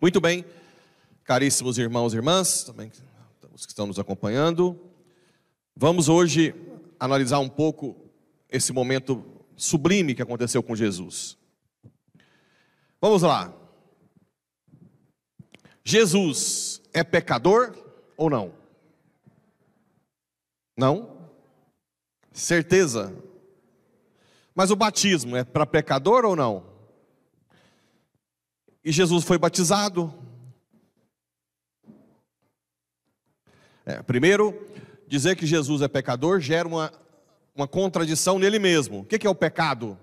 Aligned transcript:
Muito 0.00 0.20
bem, 0.20 0.44
caríssimos 1.24 1.78
irmãos 1.78 2.12
e 2.12 2.16
irmãs, 2.16 2.64
também 2.64 2.92
os 3.54 3.64
que 3.64 3.72
estão 3.72 3.86
nos 3.86 3.98
acompanhando, 3.98 4.78
vamos 5.74 6.08
hoje 6.08 6.54
analisar 6.98 7.38
um 7.38 7.48
pouco 7.48 7.96
esse 8.50 8.72
momento 8.72 9.24
sublime 9.56 10.14
que 10.14 10.22
aconteceu 10.22 10.62
com 10.62 10.76
Jesus. 10.76 11.38
Vamos 13.00 13.22
lá. 13.22 13.54
Jesus 15.84 16.82
é 16.92 17.04
pecador 17.04 17.74
ou 18.16 18.28
não? 18.28 18.63
Não? 20.76 21.30
Certeza. 22.32 23.14
Mas 24.54 24.70
o 24.70 24.76
batismo 24.76 25.36
é 25.36 25.44
para 25.44 25.66
pecador 25.66 26.24
ou 26.24 26.34
não? 26.36 26.64
E 28.84 28.92
Jesus 28.92 29.24
foi 29.24 29.38
batizado. 29.38 30.12
É, 33.86 34.02
primeiro, 34.02 34.66
dizer 35.06 35.36
que 35.36 35.46
Jesus 35.46 35.82
é 35.82 35.88
pecador 35.88 36.40
gera 36.40 36.66
uma, 36.66 36.92
uma 37.54 37.68
contradição 37.68 38.38
nele 38.38 38.58
mesmo. 38.58 39.00
O 39.00 39.04
que 39.04 39.26
é 39.26 39.30
o 39.30 39.34
pecado? 39.34 39.98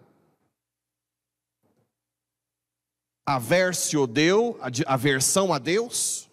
Aversio 3.26 4.08
Deu, 4.08 4.60
aversão 4.86 5.54
a 5.54 5.60
Deus, 5.60 6.30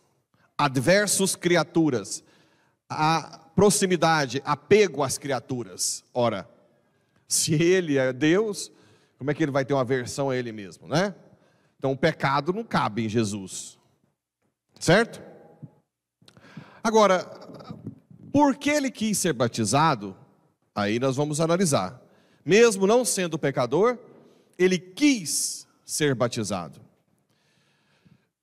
adversos 0.57 1.37
criaturas, 1.37 2.25
a 2.89 3.48
proximidade, 3.59 4.41
apego 4.45 5.03
às 5.03 5.19
criaturas. 5.19 6.05
Ora, 6.15 6.49
se 7.27 7.55
ele 7.61 7.99
é 7.99 8.13
Deus, 8.13 8.71
como 9.19 9.33
é 9.33 9.35
que 9.35 9.43
ele 9.43 9.51
vai 9.51 9.65
ter 9.65 9.75
uma 9.75 9.81
aversão 9.81 10.31
a 10.31 10.37
ele 10.37 10.53
mesmo, 10.53 10.87
né? 10.87 11.13
Então 11.77 11.91
o 11.91 11.97
pecado 11.97 12.53
não 12.53 12.63
cabe 12.63 13.05
em 13.05 13.09
Jesus. 13.09 13.77
Certo? 14.79 15.21
Agora, 16.85 17.25
por 18.33 18.55
que 18.55 18.71
ele 18.71 18.93
quis 18.93 19.19
ser 19.19 19.33
batizado? 19.33 20.17
Aí 20.73 21.01
nós 21.01 21.17
vamos 21.17 21.41
analisar. 21.41 22.01
Mesmo 22.45 22.87
não 22.87 23.05
sendo 23.05 23.41
pecador, 23.41 23.99
ele 24.57 24.79
quis 24.79 25.67
ser 25.85 26.15
batizado. 26.15 26.81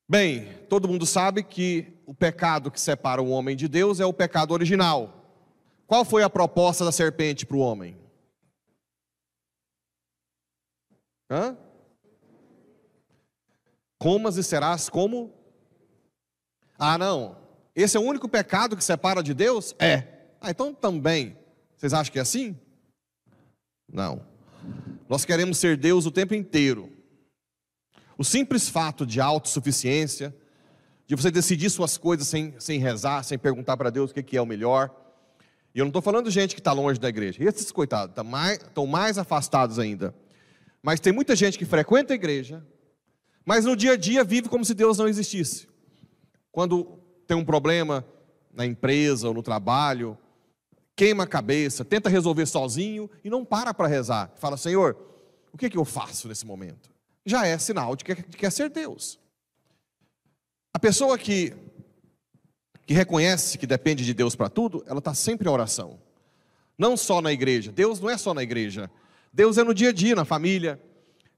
Bem, 0.09 0.49
todo 0.67 0.89
mundo 0.89 1.05
sabe 1.05 1.41
que 1.41 1.94
o 2.05 2.13
pecado 2.13 2.71
que 2.71 2.79
separa 2.79 3.21
o 3.21 3.29
homem 3.29 3.55
de 3.55 3.67
Deus 3.67 3.99
é 3.99 4.05
o 4.05 4.13
pecado 4.13 4.51
original. 4.51 5.23
Qual 5.87 6.05
foi 6.05 6.23
a 6.23 6.29
proposta 6.29 6.85
da 6.85 6.91
serpente 6.91 7.45
para 7.45 7.57
o 7.57 7.59
homem? 7.59 7.97
Hã? 11.29 11.57
comas 14.05 14.37
e 14.37 14.43
serás 14.43 14.87
como. 14.87 15.33
Ah, 16.77 16.95
não. 16.95 17.37
Esse 17.75 17.97
é 17.97 17.99
o 17.99 18.03
único 18.03 18.29
pecado 18.29 18.77
que 18.77 18.83
separa 18.83 19.23
de 19.23 19.33
Deus? 19.33 19.73
É. 19.79 20.27
Ah, 20.39 20.51
então 20.51 20.71
também. 20.75 21.35
Vocês 21.75 21.91
acham 21.91 22.13
que 22.13 22.19
é 22.19 22.21
assim? 22.21 22.55
Não. 23.91 24.23
Nós 25.09 25.25
queremos 25.25 25.57
ser 25.57 25.75
Deus 25.75 26.05
o 26.05 26.11
tempo 26.11 26.35
inteiro. 26.35 26.93
O 28.15 28.23
simples 28.23 28.69
fato 28.69 29.07
de 29.07 29.19
autossuficiência, 29.19 30.35
de 31.07 31.15
você 31.15 31.29
decidir 31.29 31.69
suas 31.69 31.97
coisas 31.97 32.27
sem, 32.27 32.53
sem 32.59 32.79
rezar, 32.79 33.23
sem 33.23 33.37
perguntar 33.37 33.77
para 33.77 33.89
Deus 33.89 34.11
o 34.11 34.13
que, 34.13 34.23
que 34.23 34.37
é 34.37 34.41
o 34.41 34.45
melhor. 34.45 34.89
E 35.73 35.79
eu 35.79 35.85
não 35.85 35.89
estou 35.89 36.01
falando 36.01 36.25
de 36.25 36.31
gente 36.31 36.55
que 36.55 36.61
está 36.61 36.71
longe 36.71 36.99
da 36.99 37.09
igreja. 37.09 37.43
Esses 37.43 37.71
coitados 37.71 38.11
estão 38.11 38.23
mais, 38.23 38.57
estão 38.57 38.87
mais 38.87 39.17
afastados 39.17 39.77
ainda. 39.77 40.15
Mas 40.81 40.99
tem 40.99 41.11
muita 41.11 41.35
gente 41.35 41.57
que 41.57 41.65
frequenta 41.65 42.13
a 42.13 42.15
igreja, 42.15 42.65
mas 43.43 43.65
no 43.65 43.75
dia 43.75 43.93
a 43.93 43.97
dia 43.97 44.23
vive 44.23 44.49
como 44.49 44.63
se 44.63 44.73
Deus 44.73 44.97
não 44.97 45.07
existisse. 45.07 45.67
Quando 46.51 46.99
tem 47.27 47.35
um 47.35 47.45
problema 47.45 48.05
na 48.53 48.65
empresa 48.65 49.27
ou 49.27 49.33
no 49.33 49.43
trabalho, 49.43 50.17
queima 50.95 51.23
a 51.23 51.27
cabeça, 51.27 51.83
tenta 51.83 52.09
resolver 52.09 52.45
sozinho 52.45 53.09
e 53.23 53.29
não 53.29 53.43
para 53.43 53.73
para 53.73 53.87
rezar. 53.87 54.31
Fala, 54.37 54.57
Senhor, 54.57 54.95
o 55.51 55.57
que, 55.57 55.65
é 55.65 55.69
que 55.69 55.77
eu 55.77 55.85
faço 55.85 56.27
nesse 56.27 56.45
momento? 56.45 56.89
Já 57.25 57.45
é 57.45 57.57
sinal 57.57 57.95
de 57.95 58.05
que 58.05 58.15
quer 58.15 58.51
ser 58.51 58.69
Deus. 58.69 59.19
A 60.75 60.79
pessoa 60.79 61.17
que, 61.17 61.53
que 62.85 62.93
reconhece 62.93 63.57
que 63.57 63.65
depende 63.65 64.03
de 64.03 64.13
Deus 64.13 64.35
para 64.35 64.49
tudo, 64.49 64.83
ela 64.85 64.99
está 64.99 65.13
sempre 65.13 65.47
em 65.47 65.49
oração. 65.49 65.97
Não 66.77 66.97
só 66.97 67.21
na 67.21 67.31
igreja. 67.31 67.71
Deus 67.71 68.01
não 68.01 68.09
é 68.09 68.17
só 68.17 68.33
na 68.33 68.43
igreja. 68.43 68.91
Deus 69.31 69.57
é 69.57 69.63
no 69.63 69.73
dia 69.73 69.91
a 69.91 69.93
dia, 69.93 70.13
na 70.13 70.25
família. 70.25 70.77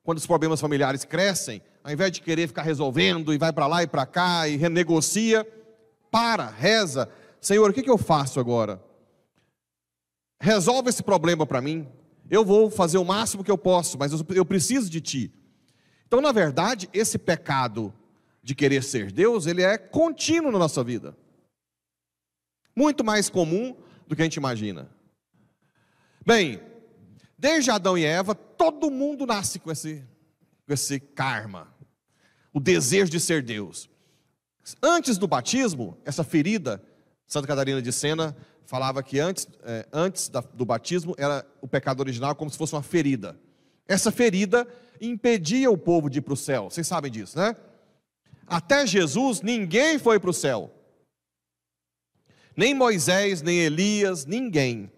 Quando 0.04 0.18
os 0.18 0.26
problemas 0.26 0.60
familiares 0.60 1.06
crescem, 1.06 1.62
ao 1.84 1.92
invés 1.92 2.14
de 2.14 2.20
querer 2.20 2.48
ficar 2.48 2.64
resolvendo 2.64 3.32
e 3.32 3.38
vai 3.38 3.54
para 3.54 3.68
lá 3.68 3.84
e 3.84 3.88
para 3.88 4.08
cá 4.08 4.48
e 4.48 4.58
renegocia, 4.58 5.48
para, 6.10 6.50
reza. 6.50 7.08
Senhor, 7.40 7.70
o 7.70 7.74
que, 7.74 7.84
que 7.84 7.92
eu 7.92 7.98
faço 8.00 8.40
agora? 8.40 8.84
Resolve 10.42 10.90
esse 10.90 11.04
problema 11.04 11.46
para 11.46 11.62
mim. 11.62 11.88
Eu 12.28 12.44
vou 12.44 12.72
fazer 12.72 12.98
o 12.98 13.06
máximo 13.06 13.44
que 13.44 13.52
eu 13.52 13.58
posso, 13.58 14.00
mas 14.00 14.12
eu, 14.12 14.26
eu 14.34 14.44
preciso 14.44 14.90
de 14.90 15.00
ti. 15.00 15.32
Então, 16.08 16.22
na 16.22 16.32
verdade, 16.32 16.90
esse 16.92 17.20
pecado 17.20 17.94
de 18.48 18.56
querer 18.56 18.82
ser 18.82 19.12
Deus, 19.12 19.46
ele 19.46 19.62
é 19.62 19.78
contínuo 19.78 20.54
na 20.54 20.58
nossa 20.58 20.82
vida. 20.82 21.18
Muito 22.74 23.04
mais 23.04 23.30
comum 23.30 23.76
do 24.08 24.16
que 24.16 24.22
a 24.22 24.24
gente 24.24 24.38
imagina. 24.38 24.90
Bem, 26.26 26.62
desde 27.38 27.72
Adão 27.72 27.98
e 27.98 28.06
Eva, 28.06 28.34
todo 28.34 28.90
mundo 28.90 29.26
nasce 29.26 29.60
com 29.60 29.70
esse, 29.70 30.02
com 30.66 30.74
esse 30.74 30.98
karma 30.98 31.76
o 32.54 32.62
desejo 32.62 33.12
de 33.12 33.20
ser 33.20 33.44
Deus. 33.44 33.90
Antes 34.82 35.18
do 35.18 35.28
batismo, 35.28 35.98
essa 36.06 36.24
ferida, 36.24 36.82
Santa 37.28 37.48
Catarina 37.48 37.82
de 37.82 37.92
Sena 37.92 38.34
falava 38.66 39.04
que 39.04 39.20
antes, 39.20 39.46
é, 39.64 39.86
antes 39.92 40.30
da, 40.30 40.40
do 40.40 40.64
batismo 40.64 41.14
era 41.18 41.46
o 41.60 41.68
pecado 41.68 42.00
original 42.00 42.34
como 42.34 42.50
se 42.50 42.58
fosse 42.58 42.74
uma 42.74 42.82
ferida. 42.82 43.38
Essa 43.86 44.10
ferida 44.10 44.66
impedia 45.02 45.70
o 45.70 45.78
povo 45.78 46.10
de 46.10 46.20
ir 46.20 46.22
para 46.22 46.34
o 46.34 46.38
céu. 46.38 46.70
Vocês 46.70 46.88
sabem 46.88 47.12
disso, 47.12 47.38
né? 47.38 47.54
Até 48.48 48.88
Jesus, 48.88 49.42
ninguém 49.42 50.00
foi 50.00 50.20
para 50.20 50.30
o 50.30 50.34
céu. 50.34 50.74
Nem 52.56 52.74
Moisés, 52.74 53.42
nem 53.42 53.60
Elias, 53.60 54.26
ninguém. 54.26 54.92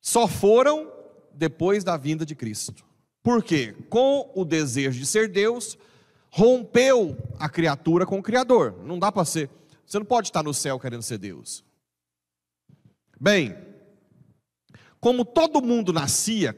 Só 0.00 0.28
foram 0.28 0.90
depois 1.34 1.82
da 1.82 1.96
vinda 1.96 2.24
de 2.24 2.34
Cristo. 2.34 2.84
Por 3.22 3.42
quê? 3.42 3.74
Com 3.90 4.30
o 4.34 4.44
desejo 4.44 4.98
de 4.98 5.04
ser 5.04 5.28
Deus, 5.28 5.76
rompeu 6.30 7.16
a 7.38 7.48
criatura 7.48 8.06
com 8.06 8.18
o 8.18 8.22
Criador. 8.22 8.82
Não 8.84 8.98
dá 8.98 9.10
para 9.10 9.24
ser. 9.24 9.50
Você 9.84 9.98
não 9.98 10.06
pode 10.06 10.28
estar 10.28 10.42
no 10.42 10.54
céu 10.54 10.78
querendo 10.78 11.02
ser 11.02 11.18
Deus. 11.18 11.64
Bem, 13.20 13.56
como 15.00 15.24
todo 15.24 15.62
mundo 15.62 15.92
nascia 15.92 16.56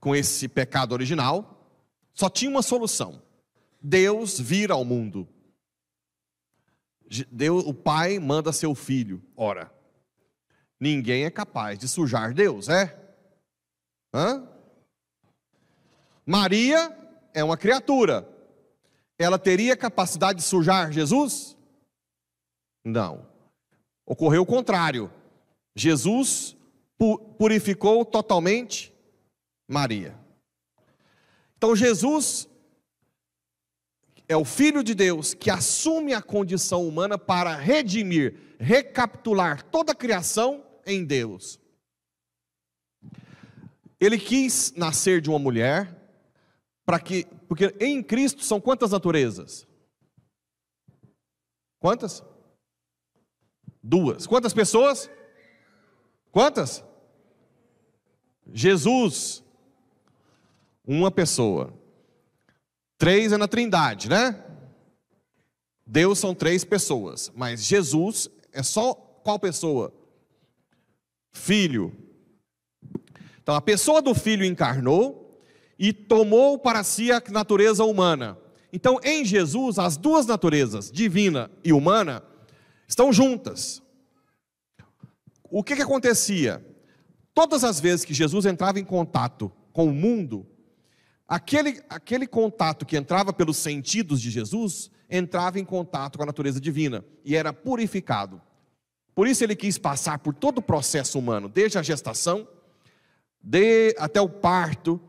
com 0.00 0.16
esse 0.16 0.48
pecado 0.48 0.92
original, 0.92 1.78
só 2.14 2.28
tinha 2.28 2.50
uma 2.50 2.62
solução: 2.62 3.22
Deus 3.80 4.38
vir 4.38 4.70
ao 4.70 4.84
mundo. 4.84 5.28
Deus, 7.30 7.64
o 7.64 7.74
Pai 7.74 8.18
manda 8.18 8.52
seu 8.52 8.74
filho. 8.74 9.22
Ora, 9.36 9.72
ninguém 10.78 11.24
é 11.24 11.30
capaz 11.30 11.78
de 11.78 11.88
sujar 11.88 12.32
Deus, 12.34 12.68
é? 12.68 12.96
Hã? 14.14 14.48
Maria 16.24 16.96
é 17.34 17.42
uma 17.42 17.56
criatura, 17.56 18.28
ela 19.18 19.38
teria 19.38 19.76
capacidade 19.76 20.38
de 20.38 20.44
sujar 20.44 20.92
Jesus? 20.92 21.56
Não. 22.84 23.26
Ocorreu 24.06 24.42
o 24.42 24.46
contrário. 24.46 25.12
Jesus 25.74 26.56
purificou 27.38 28.04
totalmente 28.04 28.92
Maria. 29.68 30.18
Então 31.56 31.76
Jesus 31.76 32.48
é 34.30 34.36
o 34.36 34.44
Filho 34.44 34.84
de 34.84 34.94
Deus 34.94 35.34
que 35.34 35.50
assume 35.50 36.14
a 36.14 36.22
condição 36.22 36.86
humana 36.86 37.18
para 37.18 37.56
redimir, 37.56 38.56
recapitular 38.60 39.60
toda 39.64 39.90
a 39.90 39.94
criação 39.94 40.64
em 40.86 41.04
Deus. 41.04 41.58
Ele 43.98 44.16
quis 44.16 44.72
nascer 44.76 45.20
de 45.20 45.28
uma 45.28 45.38
mulher, 45.40 45.98
para 46.86 47.00
que, 47.00 47.26
porque 47.48 47.74
em 47.80 48.00
Cristo 48.04 48.44
são 48.44 48.60
quantas 48.60 48.92
naturezas? 48.92 49.66
Quantas? 51.80 52.22
Duas. 53.82 54.28
Quantas 54.28 54.54
pessoas? 54.54 55.10
Quantas? 56.30 56.84
Jesus, 58.52 59.42
uma 60.86 61.10
pessoa. 61.10 61.79
Três 63.00 63.32
é 63.32 63.38
na 63.38 63.48
Trindade, 63.48 64.10
né? 64.10 64.44
Deus 65.86 66.18
são 66.18 66.34
três 66.34 66.64
pessoas, 66.64 67.32
mas 67.34 67.64
Jesus 67.64 68.28
é 68.52 68.62
só 68.62 68.92
qual 68.92 69.38
pessoa? 69.38 69.90
Filho. 71.32 71.96
Então 73.42 73.54
a 73.54 73.60
pessoa 73.62 74.02
do 74.02 74.14
filho 74.14 74.44
encarnou 74.44 75.42
e 75.78 75.94
tomou 75.94 76.58
para 76.58 76.84
si 76.84 77.10
a 77.10 77.22
natureza 77.30 77.86
humana. 77.86 78.36
Então 78.70 79.00
em 79.02 79.24
Jesus 79.24 79.78
as 79.78 79.96
duas 79.96 80.26
naturezas, 80.26 80.90
divina 80.92 81.50
e 81.64 81.72
humana, 81.72 82.22
estão 82.86 83.10
juntas. 83.10 83.82
O 85.44 85.64
que, 85.64 85.74
que 85.74 85.82
acontecia? 85.82 86.62
Todas 87.32 87.64
as 87.64 87.80
vezes 87.80 88.04
que 88.04 88.12
Jesus 88.12 88.44
entrava 88.44 88.78
em 88.78 88.84
contato 88.84 89.50
com 89.72 89.86
o 89.86 89.94
mundo, 89.94 90.46
aquele, 91.30 91.80
aquele 91.88 92.26
contato 92.26 92.84
que 92.84 92.96
entrava 92.96 93.32
pelos 93.32 93.56
sentidos 93.56 94.20
de 94.20 94.32
Jesus, 94.32 94.90
entrava 95.08 95.60
em 95.60 95.64
contato 95.64 96.18
com 96.18 96.24
a 96.24 96.26
natureza 96.26 96.60
divina 96.60 97.04
e 97.24 97.36
era 97.36 97.52
purificado. 97.52 98.42
Por 99.14 99.28
isso 99.28 99.44
ele 99.44 99.54
quis 99.54 99.78
passar 99.78 100.18
por 100.18 100.34
todo 100.34 100.58
o 100.58 100.62
processo 100.62 101.20
humano, 101.20 101.48
desde 101.48 101.78
a 101.78 101.82
gestação, 101.82 102.48
de, 103.40 103.94
até 103.96 104.20
o 104.20 104.28
parto, 104.28 105.00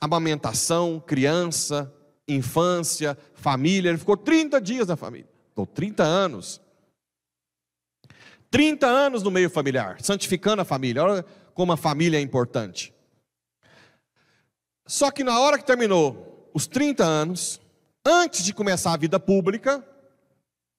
amamentação, 0.00 1.02
criança, 1.06 1.92
infância, 2.26 3.16
família. 3.34 3.90
Ele 3.90 3.98
ficou 3.98 4.16
30 4.16 4.58
dias 4.58 4.88
na 4.88 4.96
família, 4.96 5.28
ficou 5.50 5.66
30 5.66 6.02
anos. 6.02 6.62
30 8.50 8.86
anos 8.86 9.22
no 9.22 9.30
meio 9.30 9.50
familiar, 9.50 10.00
santificando 10.00 10.62
a 10.62 10.64
família. 10.64 11.04
Olha 11.04 11.24
como 11.52 11.72
a 11.72 11.76
família 11.76 12.16
é 12.16 12.22
importante. 12.22 12.95
Só 14.86 15.10
que 15.10 15.24
na 15.24 15.40
hora 15.40 15.58
que 15.58 15.64
terminou 15.64 16.50
os 16.54 16.66
30 16.66 17.04
anos, 17.04 17.60
antes 18.04 18.44
de 18.44 18.54
começar 18.54 18.92
a 18.92 18.96
vida 18.96 19.18
pública, 19.18 19.84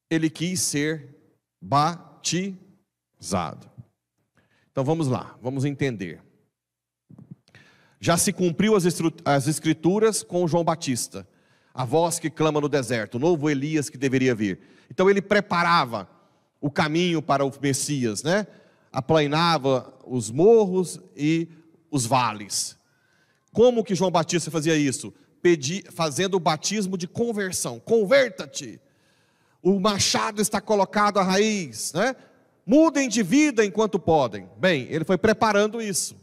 ele 0.09 0.29
quis 0.29 0.61
ser 0.61 1.13
batizado. 1.61 2.47
Então 4.71 4.85
vamos 4.85 5.07
lá, 5.07 5.35
vamos 5.41 5.65
entender. 5.65 6.21
Já 7.99 8.15
se 8.15 8.31
cumpriu 8.31 8.75
as 8.75 9.47
escrituras 9.47 10.23
com 10.23 10.47
João 10.47 10.63
Batista, 10.63 11.27
a 11.73 11.83
voz 11.83 12.19
que 12.19 12.29
clama 12.29 12.61
no 12.61 12.69
deserto, 12.69 13.15
o 13.15 13.19
novo 13.19 13.49
Elias 13.49 13.89
que 13.89 13.97
deveria 13.97 14.33
vir. 14.33 14.59
Então 14.89 15.09
ele 15.09 15.21
preparava 15.21 16.07
o 16.61 16.71
caminho 16.71 17.21
para 17.21 17.43
o 17.43 17.51
Messias, 17.61 18.23
né? 18.23 18.47
Aplainava 18.91 19.93
os 20.05 20.31
morros 20.31 20.99
e 21.15 21.49
os 21.91 22.05
vales. 22.05 22.76
Como 23.57 23.83
que 23.83 23.95
João 23.95 24.11
Batista 24.11 24.51
fazia 24.51 24.77
isso? 24.77 25.11
Pedi, 25.41 25.83
fazendo 25.89 26.35
o 26.35 26.39
batismo 26.39 26.95
de 26.95 27.07
conversão. 27.07 27.79
Converta-te. 27.79 28.79
O 29.63 29.79
machado 29.79 30.43
está 30.43 30.61
colocado 30.61 31.17
à 31.17 31.23
raiz, 31.23 31.91
né? 31.91 32.15
Mudem 32.63 33.09
de 33.09 33.23
vida 33.23 33.65
enquanto 33.65 33.97
podem. 33.97 34.47
Bem, 34.59 34.83
ele 34.91 35.03
foi 35.03 35.17
preparando 35.17 35.81
isso. 35.81 36.15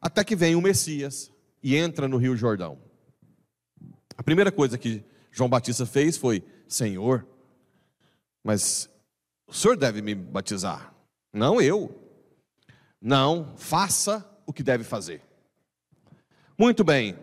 Até 0.00 0.24
que 0.24 0.34
vem 0.34 0.56
o 0.56 0.62
Messias 0.62 1.30
e 1.62 1.76
entra 1.76 2.08
no 2.08 2.16
Rio 2.16 2.34
Jordão. 2.34 2.78
A 4.16 4.22
primeira 4.22 4.50
coisa 4.50 4.78
que 4.78 5.04
João 5.30 5.50
Batista 5.50 5.84
fez 5.84 6.16
foi: 6.16 6.42
Senhor, 6.66 7.26
mas 8.42 8.88
o 9.46 9.52
senhor 9.52 9.76
deve 9.76 10.00
me 10.00 10.14
batizar, 10.14 10.94
não 11.30 11.60
eu. 11.60 11.94
Não, 12.98 13.54
faça 13.58 14.26
o 14.46 14.52
que 14.54 14.62
deve 14.62 14.82
fazer. 14.82 15.28
Muito 16.60 16.84
bem. 16.84 17.18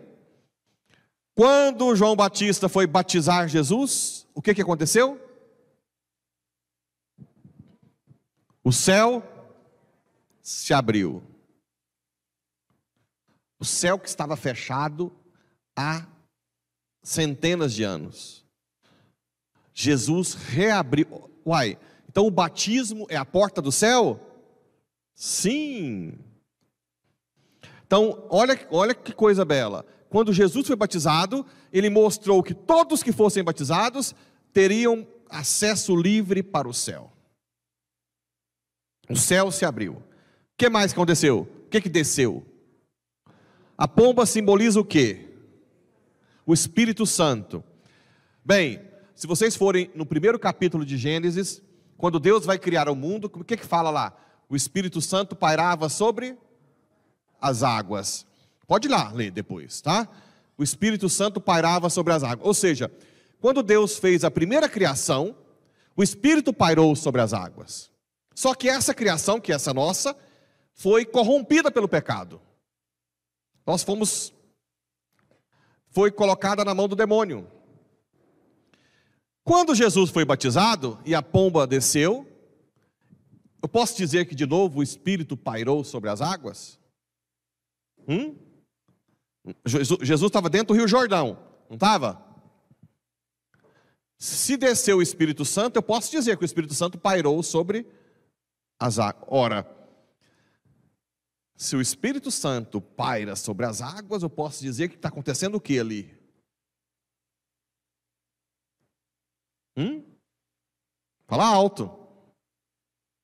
Quando 1.32 1.94
João 1.94 2.16
Batista 2.16 2.68
foi 2.68 2.88
batizar 2.88 3.46
Jesus, 3.46 4.26
o 4.34 4.42
que, 4.42 4.52
que 4.52 4.62
aconteceu? 4.62 5.16
O 8.64 8.72
céu 8.72 9.22
se 10.42 10.74
abriu. 10.74 11.22
O 13.60 13.64
céu 13.64 13.96
que 13.96 14.08
estava 14.08 14.36
fechado 14.36 15.16
há 15.76 16.04
centenas 17.00 17.72
de 17.72 17.84
anos. 17.84 18.44
Jesus 19.72 20.34
reabriu. 20.34 21.30
Uai, 21.46 21.78
então 22.08 22.26
o 22.26 22.30
batismo 22.32 23.06
é 23.08 23.16
a 23.16 23.24
porta 23.24 23.62
do 23.62 23.70
céu? 23.70 24.18
Sim. 25.14 26.18
Então, 27.88 28.22
olha, 28.28 28.68
olha 28.70 28.94
que 28.94 29.14
coisa 29.14 29.46
bela. 29.46 29.82
Quando 30.10 30.30
Jesus 30.30 30.66
foi 30.66 30.76
batizado, 30.76 31.44
ele 31.72 31.88
mostrou 31.88 32.42
que 32.42 32.52
todos 32.52 33.02
que 33.02 33.12
fossem 33.12 33.42
batizados 33.42 34.14
teriam 34.52 35.06
acesso 35.30 35.96
livre 35.96 36.42
para 36.42 36.68
o 36.68 36.74
céu. 36.74 37.10
O 39.08 39.16
céu 39.16 39.50
se 39.50 39.64
abriu. 39.64 39.94
O 39.94 40.02
que 40.58 40.68
mais 40.68 40.92
aconteceu? 40.92 41.48
O 41.64 41.68
que, 41.70 41.80
que 41.80 41.88
desceu? 41.88 42.44
A 43.76 43.88
pomba 43.88 44.26
simboliza 44.26 44.78
o 44.78 44.84
quê? 44.84 45.26
O 46.44 46.52
Espírito 46.52 47.06
Santo. 47.06 47.64
Bem, 48.44 48.82
se 49.14 49.26
vocês 49.26 49.56
forem 49.56 49.90
no 49.94 50.04
primeiro 50.04 50.38
capítulo 50.38 50.84
de 50.84 50.98
Gênesis, 50.98 51.62
quando 51.96 52.20
Deus 52.20 52.44
vai 52.44 52.58
criar 52.58 52.86
o 52.90 52.94
mundo, 52.94 53.32
o 53.34 53.44
que 53.44 53.56
que 53.56 53.66
fala 53.66 53.88
lá? 53.88 54.14
O 54.46 54.54
Espírito 54.54 55.00
Santo 55.00 55.34
pairava 55.34 55.88
sobre 55.88 56.36
as 57.40 57.62
águas. 57.62 58.26
Pode 58.66 58.88
ir 58.88 58.90
lá 58.90 59.10
ler 59.12 59.30
depois, 59.30 59.80
tá? 59.80 60.08
O 60.56 60.62
Espírito 60.62 61.08
Santo 61.08 61.40
pairava 61.40 61.88
sobre 61.88 62.12
as 62.12 62.22
águas. 62.22 62.46
Ou 62.46 62.54
seja, 62.54 62.90
quando 63.40 63.62
Deus 63.62 63.98
fez 63.98 64.24
a 64.24 64.30
primeira 64.30 64.68
criação, 64.68 65.36
o 65.96 66.02
Espírito 66.02 66.52
pairou 66.52 66.94
sobre 66.96 67.20
as 67.20 67.32
águas. 67.32 67.90
Só 68.34 68.54
que 68.54 68.68
essa 68.68 68.94
criação, 68.94 69.40
que 69.40 69.52
é 69.52 69.54
essa 69.54 69.72
nossa, 69.72 70.16
foi 70.72 71.04
corrompida 71.04 71.70
pelo 71.70 71.88
pecado. 71.88 72.40
Nós 73.66 73.82
fomos 73.82 74.32
foi 75.90 76.10
colocada 76.10 76.64
na 76.64 76.74
mão 76.74 76.86
do 76.86 76.94
demônio. 76.94 77.50
Quando 79.42 79.74
Jesus 79.74 80.10
foi 80.10 80.24
batizado 80.24 80.98
e 81.04 81.14
a 81.14 81.22
pomba 81.22 81.66
desceu, 81.66 82.26
eu 83.62 83.68
posso 83.68 83.96
dizer 83.96 84.26
que 84.26 84.34
de 84.34 84.46
novo 84.46 84.78
o 84.78 84.82
Espírito 84.82 85.36
pairou 85.36 85.82
sobre 85.82 86.10
as 86.10 86.20
águas? 86.20 86.78
Hum? 88.08 88.36
Jesus 89.66 90.22
estava 90.22 90.48
dentro 90.48 90.68
do 90.68 90.78
Rio 90.78 90.88
Jordão, 90.88 91.38
não 91.68 91.74
estava? 91.74 92.26
Se 94.18 94.56
desceu 94.56 94.98
o 94.98 95.02
Espírito 95.02 95.44
Santo, 95.44 95.76
eu 95.76 95.82
posso 95.82 96.10
dizer 96.10 96.36
que 96.36 96.44
o 96.44 96.46
Espírito 96.46 96.74
Santo 96.74 96.98
pairou 96.98 97.40
sobre 97.42 97.86
as 98.78 98.98
águas. 98.98 99.28
Ora, 99.28 99.78
se 101.56 101.76
o 101.76 101.80
Espírito 101.80 102.30
Santo 102.30 102.80
paira 102.80 103.36
sobre 103.36 103.66
as 103.66 103.80
águas, 103.80 104.22
eu 104.22 104.30
posso 104.30 104.62
dizer 104.62 104.88
que 104.88 104.96
está 104.96 105.08
acontecendo 105.08 105.56
o 105.56 105.60
que 105.60 105.78
ali? 105.78 106.18
Hum? 109.76 110.04
Fala 111.26 111.46
alto. 111.46 111.84
O 111.84 112.34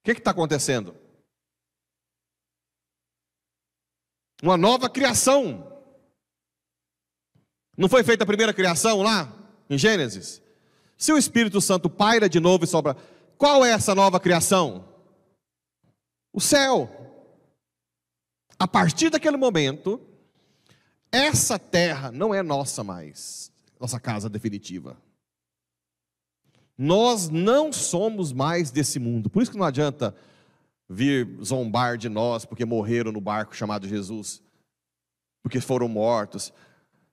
que 0.05 0.13
está 0.13 0.31
acontecendo? 0.31 1.04
Uma 4.43 4.57
nova 4.57 4.89
criação. 4.89 5.73
Não 7.77 7.89
foi 7.89 8.05
feita 8.05 8.25
a 8.25 8.27
primeira 8.27 8.53
criação 8.53 9.03
lá, 9.03 9.33
em 9.69 9.77
Gênesis? 9.77 10.43
Se 10.97 11.13
o 11.13 11.19
Espírito 11.19 11.61
Santo 11.61 11.91
paira 11.91 12.29
de 12.29 12.39
novo 12.39 12.65
e 12.65 12.67
sobra, 12.69 12.97
qual 13.37 13.65
é 13.65 13.71
essa 13.71 13.95
nova 13.95 14.21
criação? 14.21 14.89
O 16.33 16.41
céu. 16.41 16.91
A 18.59 18.69
partir 18.69 19.11
daquele 19.11 19.37
momento, 19.37 20.01
essa 21.11 21.59
terra 21.59 22.11
não 22.11 22.33
é 22.35 22.43
nossa 22.43 22.85
mais, 22.85 23.53
nossa 23.79 23.99
casa 23.99 24.29
definitiva. 24.29 24.97
Nós 26.77 27.29
não 27.29 27.73
somos 27.73 28.33
mais 28.33 28.71
desse 28.71 28.99
mundo. 28.99 29.31
Por 29.31 29.43
isso 29.43 29.53
que 29.53 29.59
não 29.59 29.67
adianta 29.67 30.15
vir 30.89 31.29
zombar 31.43 31.97
de 31.97 32.09
nós 32.09 32.45
porque 32.45 32.65
morreram 32.65 33.13
no 33.13 33.21
barco 33.21 33.57
chamado 33.57 33.89
Jesus, 33.89 34.43
porque 35.43 35.61
foram 35.61 35.89
mortos. 35.89 36.53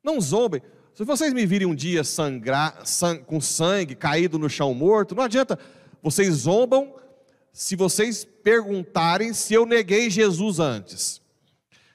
Não 0.04 0.20
zombem. 0.20 0.62
Se 0.94 1.04
vocês 1.04 1.34
me 1.34 1.46
virem 1.46 1.68
um 1.68 1.76
dia 1.76 2.04
sangrar, 2.04 2.86
sang, 2.86 3.24
com 3.24 3.40
sangue 3.40 3.96
caído 3.96 4.38
no 4.38 4.50
chão 4.50 4.74
morto, 4.74 5.16
não 5.16 5.24
adianta. 5.24 5.58
Vocês 6.02 6.34
zombam 6.34 6.96
se 7.54 7.76
vocês 7.76 8.26
perguntarem 8.26 9.34
se 9.34 9.54
eu 9.54 9.66
neguei 9.66 10.10
Jesus 10.10 10.60
antes. 10.60 11.22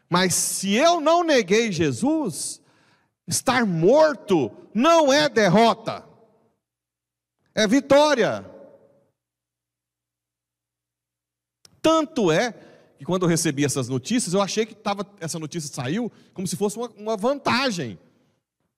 Mas 0.08 0.34
se 0.34 0.74
eu 0.74 1.00
não 1.00 1.24
neguei 1.24 1.72
Jesus, 1.72 2.60
estar 3.26 3.66
morto 3.66 4.50
não 4.72 5.12
é 5.12 5.28
derrota 5.28 6.06
é 7.56 7.66
vitória. 7.66 8.44
Tanto 11.86 12.32
é 12.32 12.52
que 12.98 13.04
quando 13.04 13.22
eu 13.22 13.28
recebi 13.28 13.64
essas 13.64 13.88
notícias, 13.88 14.34
eu 14.34 14.42
achei 14.42 14.66
que 14.66 14.74
tava, 14.74 15.06
essa 15.20 15.38
notícia 15.38 15.72
saiu 15.72 16.10
como 16.34 16.44
se 16.44 16.56
fosse 16.56 16.76
uma, 16.76 16.88
uma 16.96 17.16
vantagem. 17.16 17.96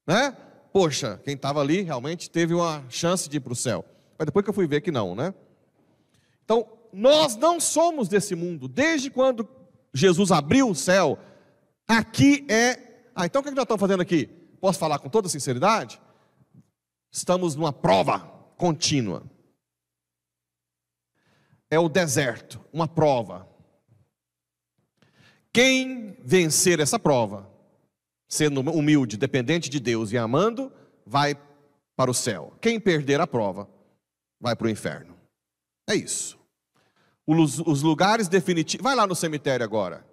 Né? 0.06 0.36
Poxa, 0.70 1.18
quem 1.24 1.32
estava 1.32 1.58
ali 1.62 1.80
realmente 1.80 2.28
teve 2.28 2.52
uma 2.52 2.84
chance 2.90 3.26
de 3.26 3.38
ir 3.38 3.40
para 3.40 3.54
o 3.54 3.56
céu. 3.56 3.82
Mas 4.18 4.26
depois 4.26 4.44
que 4.44 4.50
eu 4.50 4.54
fui 4.54 4.66
ver 4.66 4.82
que 4.82 4.90
não, 4.90 5.14
né? 5.14 5.32
Então, 6.44 6.66
nós 6.92 7.34
não 7.34 7.58
somos 7.58 8.08
desse 8.08 8.34
mundo. 8.34 8.68
Desde 8.68 9.08
quando 9.08 9.48
Jesus 9.94 10.30
abriu 10.30 10.68
o 10.68 10.74
céu, 10.74 11.18
aqui 11.88 12.44
é. 12.46 13.06
Ah, 13.14 13.24
então 13.24 13.40
o 13.40 13.42
que 13.42 13.50
nós 13.52 13.62
estamos 13.62 13.80
fazendo 13.80 14.02
aqui? 14.02 14.26
Posso 14.60 14.78
falar 14.78 14.98
com 14.98 15.08
toda 15.08 15.30
sinceridade? 15.30 15.98
Estamos 17.10 17.54
numa 17.56 17.72
prova 17.72 18.18
contínua. 18.58 19.22
É 21.70 21.78
o 21.78 21.88
deserto, 21.88 22.60
uma 22.72 22.88
prova. 22.88 23.46
Quem 25.52 26.16
vencer 26.22 26.80
essa 26.80 26.98
prova, 26.98 27.50
sendo 28.28 28.60
humilde, 28.60 29.16
dependente 29.16 29.68
de 29.68 29.80
Deus 29.80 30.12
e 30.12 30.18
amando, 30.18 30.72
vai 31.04 31.34
para 31.96 32.10
o 32.10 32.14
céu. 32.14 32.54
Quem 32.60 32.78
perder 32.78 33.20
a 33.20 33.26
prova, 33.26 33.68
vai 34.40 34.54
para 34.54 34.66
o 34.66 34.70
inferno. 34.70 35.16
É 35.88 35.94
isso. 35.94 36.38
Os, 37.26 37.82
lugares 37.82 38.28
definitivos. 38.28 38.82
Vai 38.84 38.94
lá 38.94 39.06
no 39.06 39.14
cemitério 39.14 39.64
agora 39.64 40.06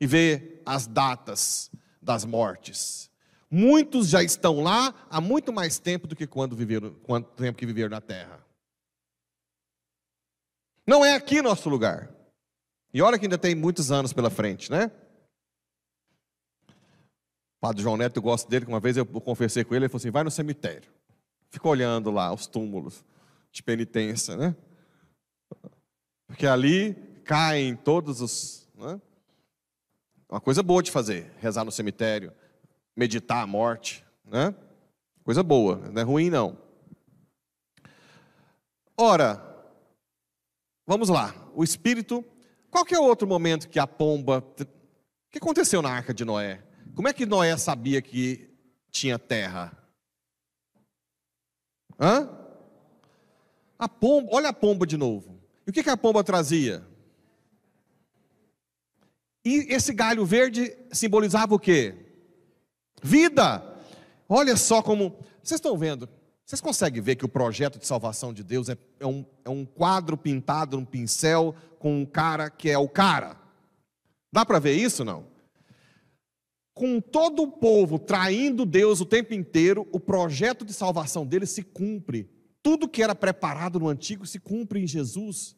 e 0.00 0.06
vê 0.06 0.60
as 0.64 0.86
datas 0.86 1.70
das 2.00 2.24
mortes. 2.24 3.10
Muitos 3.50 4.08
já 4.08 4.22
estão 4.22 4.60
lá 4.60 4.94
há 5.10 5.20
muito 5.20 5.52
mais 5.52 5.78
tempo 5.78 6.06
do 6.06 6.16
que 6.16 6.26
quando 6.26 6.56
viveram, 6.56 6.94
quanto 7.02 7.30
tempo 7.34 7.58
que 7.58 7.66
viveram 7.66 7.90
na 7.90 8.00
terra. 8.00 8.44
Não 10.88 11.04
é 11.04 11.14
aqui 11.14 11.42
nosso 11.42 11.68
lugar. 11.68 12.08
E 12.94 13.02
olha 13.02 13.18
que 13.18 13.26
ainda 13.26 13.36
tem 13.36 13.54
muitos 13.54 13.92
anos 13.92 14.14
pela 14.14 14.30
frente, 14.30 14.70
né? 14.70 14.90
O 16.66 17.60
padre 17.60 17.82
João 17.82 17.98
Neto, 17.98 18.16
eu 18.16 18.22
gosto 18.22 18.48
dele, 18.48 18.64
que 18.64 18.70
uma 18.70 18.80
vez 18.80 18.96
eu 18.96 19.04
conversei 19.04 19.64
com 19.64 19.74
ele, 19.74 19.84
ele 19.84 19.90
falou 19.90 19.98
assim: 19.98 20.10
vai 20.10 20.24
no 20.24 20.30
cemitério. 20.30 20.90
Fica 21.50 21.68
olhando 21.68 22.10
lá 22.10 22.32
os 22.32 22.46
túmulos 22.46 23.04
de 23.52 23.62
penitência, 23.62 24.34
né? 24.34 24.56
Porque 26.26 26.46
ali 26.46 26.94
caem 27.22 27.76
todos 27.76 28.22
os. 28.22 28.66
Né? 28.74 28.98
Uma 30.26 30.40
coisa 30.40 30.62
boa 30.62 30.82
de 30.82 30.90
fazer, 30.90 31.30
rezar 31.38 31.66
no 31.66 31.70
cemitério, 31.70 32.32
meditar 32.96 33.42
a 33.42 33.46
morte, 33.46 34.02
né? 34.24 34.54
Coisa 35.22 35.42
boa, 35.42 35.76
não 35.92 36.00
é 36.00 36.04
ruim 36.04 36.30
não. 36.30 36.56
Ora, 38.96 39.47
vamos 40.88 41.08
lá. 41.08 41.32
O 41.54 41.62
Espírito 41.62 42.24
qual 42.70 42.84
que 42.84 42.94
é 42.94 42.98
o 42.98 43.04
outro 43.04 43.26
momento 43.26 43.68
que 43.68 43.78
a 43.78 43.86
pomba. 43.86 44.38
O 44.38 45.30
que 45.30 45.38
aconteceu 45.38 45.82
na 45.82 45.90
arca 45.90 46.12
de 46.12 46.24
Noé? 46.24 46.62
Como 46.94 47.08
é 47.08 47.12
que 47.12 47.26
Noé 47.26 47.56
sabia 47.56 48.02
que 48.02 48.50
tinha 48.90 49.18
terra? 49.18 49.76
Hã? 51.98 52.28
A 53.78 53.88
pomba, 53.88 54.28
olha 54.32 54.48
a 54.48 54.52
pomba 54.52 54.86
de 54.86 54.96
novo. 54.96 55.40
E 55.66 55.70
o 55.70 55.72
que, 55.72 55.82
que 55.82 55.90
a 55.90 55.96
pomba 55.96 56.24
trazia? 56.24 56.86
E 59.44 59.66
esse 59.72 59.92
galho 59.94 60.26
verde 60.26 60.76
simbolizava 60.92 61.54
o 61.54 61.58
quê? 61.58 61.94
Vida. 63.02 63.64
Olha 64.28 64.56
só 64.56 64.82
como. 64.82 65.18
Vocês 65.42 65.58
estão 65.58 65.78
vendo? 65.78 66.08
Vocês 66.48 66.62
conseguem 66.62 67.02
ver 67.02 67.16
que 67.16 67.26
o 67.26 67.28
projeto 67.28 67.78
de 67.78 67.86
salvação 67.86 68.32
de 68.32 68.42
Deus 68.42 68.70
é, 68.70 68.78
é, 68.98 69.06
um, 69.06 69.22
é 69.44 69.50
um 69.50 69.66
quadro 69.66 70.16
pintado 70.16 70.78
num 70.78 70.84
pincel 70.84 71.54
com 71.78 72.00
um 72.00 72.06
cara 72.06 72.48
que 72.48 72.70
é 72.70 72.78
o 72.78 72.88
cara. 72.88 73.36
Dá 74.32 74.46
para 74.46 74.58
ver 74.58 74.72
isso 74.72 75.04
não? 75.04 75.26
Com 76.72 77.02
todo 77.02 77.42
o 77.42 77.52
povo 77.52 77.98
traindo 77.98 78.64
Deus 78.64 78.98
o 78.98 79.04
tempo 79.04 79.34
inteiro, 79.34 79.86
o 79.92 80.00
projeto 80.00 80.64
de 80.64 80.72
salvação 80.72 81.26
dele 81.26 81.44
se 81.44 81.62
cumpre. 81.62 82.30
Tudo 82.62 82.88
que 82.88 83.02
era 83.02 83.14
preparado 83.14 83.78
no 83.78 83.86
antigo 83.86 84.24
se 84.24 84.40
cumpre 84.40 84.80
em 84.80 84.86
Jesus. 84.86 85.54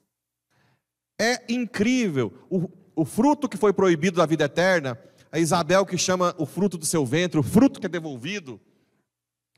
É 1.21 1.41
incrível. 1.49 2.33
O, 2.51 2.69
o 2.97 3.05
fruto 3.05 3.49
que 3.49 3.57
foi 3.57 3.73
proibido 3.73 4.17
da 4.17 4.27
vida 4.27 4.47
eterna, 4.47 4.99
a 5.31 5.39
Isabel 5.39 5.87
que 5.87 5.97
chama 5.97 6.35
o 6.37 6.45
fruto 6.45 6.77
do 6.77 6.85
seu 6.85 7.07
ventre, 7.07 7.39
o 7.39 7.45
fruto 7.45 7.79
que 7.79 7.87
é 7.87 7.89
devolvido, 7.89 8.61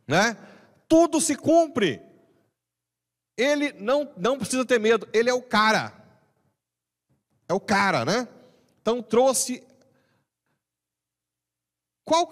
né? 0.07 0.37
Tudo 0.93 1.23
se 1.23 1.35
cumpre. 1.35 2.03
Ele 3.35 3.73
não, 3.73 4.13
não 4.15 4.37
precisa 4.37 4.63
ter 4.63 4.79
medo, 4.79 5.09
ele 5.11 5.31
é 5.31 5.33
o 5.33 5.41
cara. 5.41 5.91
É 7.49 7.55
o 7.55 7.59
cara, 7.59 8.05
né? 8.05 8.29
Então 8.79 9.03
trouxe. 9.03 9.67
Qual, 12.05 12.27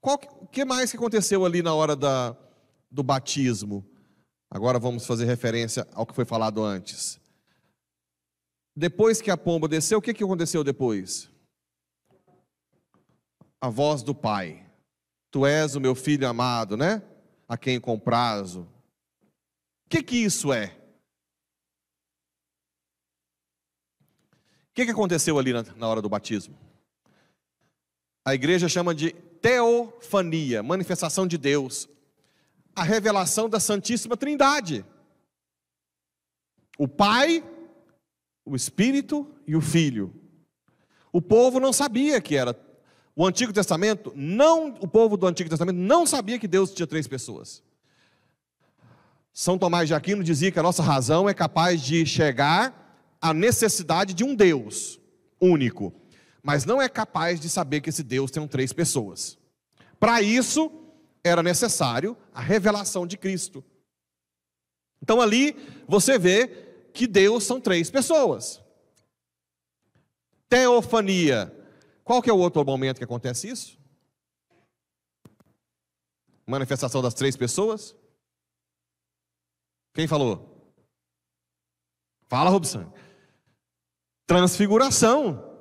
qual, 0.00 0.18
o 0.40 0.46
que 0.48 0.64
mais 0.64 0.90
que 0.90 0.96
aconteceu 0.96 1.44
ali 1.44 1.62
na 1.62 1.72
hora 1.72 1.94
da, 1.94 2.36
do 2.90 3.04
batismo? 3.04 3.88
Agora 4.50 4.80
vamos 4.80 5.06
fazer 5.06 5.24
referência 5.24 5.86
ao 5.94 6.04
que 6.04 6.12
foi 6.12 6.24
falado 6.24 6.64
antes. 6.64 7.20
Depois 8.74 9.20
que 9.20 9.30
a 9.30 9.36
pomba 9.36 9.68
desceu, 9.68 10.00
o 10.00 10.02
que, 10.02 10.12
que 10.12 10.24
aconteceu 10.24 10.64
depois? 10.64 11.30
A 13.60 13.68
voz 13.68 14.02
do 14.02 14.16
Pai. 14.16 14.68
Tu 15.30 15.46
és 15.46 15.76
o 15.76 15.80
meu 15.80 15.94
filho 15.94 16.26
amado, 16.26 16.76
né? 16.76 17.04
A 17.50 17.58
quem 17.58 17.80
comprazo. 17.80 18.60
O 18.60 19.88
que, 19.88 20.04
que 20.04 20.16
isso 20.16 20.52
é? 20.52 20.66
O 24.36 24.72
que, 24.72 24.84
que 24.84 24.92
aconteceu 24.92 25.36
ali 25.36 25.52
na, 25.52 25.64
na 25.74 25.88
hora 25.88 26.00
do 26.00 26.08
batismo? 26.08 26.56
A 28.24 28.36
igreja 28.36 28.68
chama 28.68 28.94
de 28.94 29.10
teofania, 29.10 30.62
manifestação 30.62 31.26
de 31.26 31.36
Deus, 31.36 31.88
a 32.72 32.84
revelação 32.84 33.48
da 33.48 33.58
Santíssima 33.58 34.16
Trindade. 34.16 34.84
O 36.78 36.86
Pai, 36.86 37.42
o 38.44 38.54
Espírito 38.54 39.28
e 39.44 39.56
o 39.56 39.60
Filho. 39.60 40.14
O 41.12 41.20
povo 41.20 41.58
não 41.58 41.72
sabia 41.72 42.20
que 42.20 42.36
era. 42.36 42.54
O 43.14 43.26
Antigo 43.26 43.52
Testamento, 43.52 44.12
não, 44.14 44.68
o 44.80 44.88
povo 44.88 45.16
do 45.16 45.26
Antigo 45.26 45.50
Testamento 45.50 45.76
não 45.76 46.06
sabia 46.06 46.38
que 46.38 46.48
Deus 46.48 46.72
tinha 46.72 46.86
três 46.86 47.06
pessoas. 47.06 47.62
São 49.32 49.58
Tomás 49.58 49.88
de 49.88 49.94
Aquino 49.94 50.24
dizia 50.24 50.50
que 50.50 50.58
a 50.58 50.62
nossa 50.62 50.82
razão 50.82 51.28
é 51.28 51.34
capaz 51.34 51.80
de 51.80 52.04
chegar 52.06 53.16
a 53.20 53.34
necessidade 53.34 54.14
de 54.14 54.24
um 54.24 54.34
Deus 54.34 54.98
único, 55.40 55.92
mas 56.42 56.64
não 56.64 56.80
é 56.80 56.88
capaz 56.88 57.38
de 57.38 57.48
saber 57.48 57.80
que 57.80 57.90
esse 57.90 58.02
Deus 58.02 58.30
tem 58.30 58.46
três 58.48 58.72
pessoas. 58.72 59.38
Para 59.98 60.22
isso, 60.22 60.70
era 61.22 61.42
necessário 61.42 62.16
a 62.34 62.40
revelação 62.40 63.06
de 63.06 63.16
Cristo. 63.16 63.62
Então 65.02 65.20
ali 65.20 65.56
você 65.86 66.18
vê 66.18 66.48
que 66.92 67.06
Deus 67.06 67.44
são 67.44 67.60
três 67.60 67.90
pessoas. 67.90 68.60
Teofania. 70.48 71.59
Qual 72.10 72.20
que 72.20 72.28
é 72.28 72.32
o 72.32 72.38
outro 72.38 72.64
momento 72.64 72.98
que 72.98 73.04
acontece 73.04 73.48
isso? 73.48 73.78
Manifestação 76.44 77.00
das 77.00 77.14
três 77.14 77.36
pessoas? 77.36 77.94
Quem 79.94 80.08
falou? 80.08 80.74
Fala, 82.26 82.50
Robson. 82.50 82.92
Transfiguração. 84.26 85.56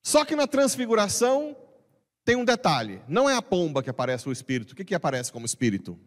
Só 0.00 0.24
que 0.24 0.36
na 0.36 0.46
transfiguração 0.46 1.56
tem 2.24 2.36
um 2.36 2.44
detalhe: 2.44 3.02
não 3.08 3.28
é 3.28 3.34
a 3.34 3.42
pomba 3.42 3.82
que 3.82 3.90
aparece 3.90 4.28
o 4.28 4.32
espírito. 4.32 4.74
O 4.74 4.76
que, 4.76 4.84
que 4.84 4.94
aparece 4.94 5.32
como 5.32 5.44
espírito? 5.44 5.98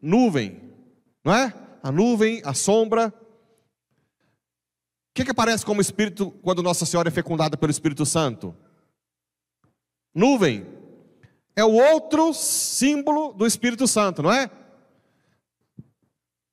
Nuvem, 0.00 0.72
não 1.24 1.34
é? 1.34 1.52
A 1.82 1.90
nuvem, 1.90 2.40
a 2.44 2.54
sombra. 2.54 3.12
Que, 5.16 5.24
que 5.24 5.30
aparece 5.30 5.64
como 5.64 5.80
espírito 5.80 6.30
quando 6.42 6.62
Nossa 6.62 6.84
Senhora 6.84 7.08
é 7.08 7.10
fecundada 7.10 7.56
pelo 7.56 7.70
Espírito 7.70 8.04
Santo? 8.04 8.54
Nuvem. 10.14 10.66
É 11.56 11.64
o 11.64 11.72
outro 11.72 12.34
símbolo 12.34 13.32
do 13.32 13.46
Espírito 13.46 13.86
Santo, 13.86 14.22
não 14.22 14.30
é? 14.30 14.50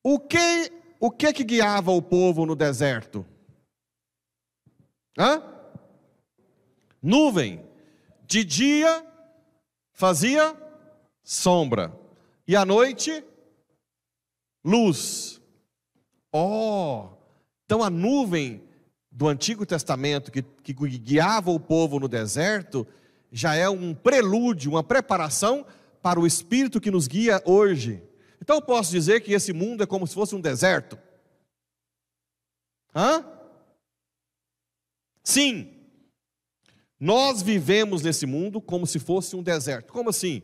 O 0.01 0.17
que 0.17 0.71
o 0.97 1.11
que 1.11 1.33
que 1.33 1.43
guiava 1.43 1.91
o 1.91 2.01
povo 2.01 2.45
no 2.45 2.55
deserto? 2.55 3.25
Hã? 5.19 5.43
Nuvem. 7.01 7.65
De 8.25 8.45
dia 8.45 9.05
fazia 9.91 10.55
sombra. 11.21 11.93
E 12.47 12.55
à 12.55 12.63
noite, 12.63 13.25
luz. 14.63 15.41
Oh! 16.31 17.12
Então 17.65 17.83
a 17.83 17.89
nuvem 17.89 18.63
do 19.11 19.27
Antigo 19.27 19.65
Testamento 19.65 20.31
que, 20.31 20.41
que 20.41 20.73
guiava 20.73 21.51
o 21.51 21.59
povo 21.59 21.99
no 21.99 22.07
deserto 22.07 22.87
já 23.31 23.55
é 23.55 23.67
um 23.67 23.93
prelúdio, 23.93 24.71
uma 24.71 24.83
preparação 24.83 25.65
para 26.01 26.19
o 26.19 26.27
Espírito 26.27 26.81
que 26.81 26.91
nos 26.91 27.07
guia 27.07 27.41
hoje. 27.45 28.03
Então 28.41 28.57
eu 28.57 28.61
posso 28.61 28.91
dizer 28.91 29.21
que 29.21 29.33
esse 29.33 29.53
mundo 29.53 29.83
é 29.83 29.87
como 29.87 30.05
se 30.05 30.13
fosse 30.13 30.35
um 30.35 30.41
deserto? 30.41 30.99
Hã? 32.95 33.25
Sim. 35.23 35.73
Nós 36.99 37.41
vivemos 37.41 38.01
nesse 38.03 38.25
mundo 38.25 38.61
como 38.61 38.85
se 38.85 38.99
fosse 38.99 39.35
um 39.35 39.41
deserto. 39.41 39.91
Como 39.91 40.09
assim? 40.09 40.43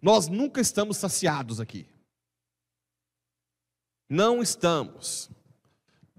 Nós 0.00 0.28
nunca 0.28 0.60
estamos 0.60 0.96
saciados 0.96 1.60
aqui. 1.60 1.86
Não 4.08 4.42
estamos. 4.42 5.30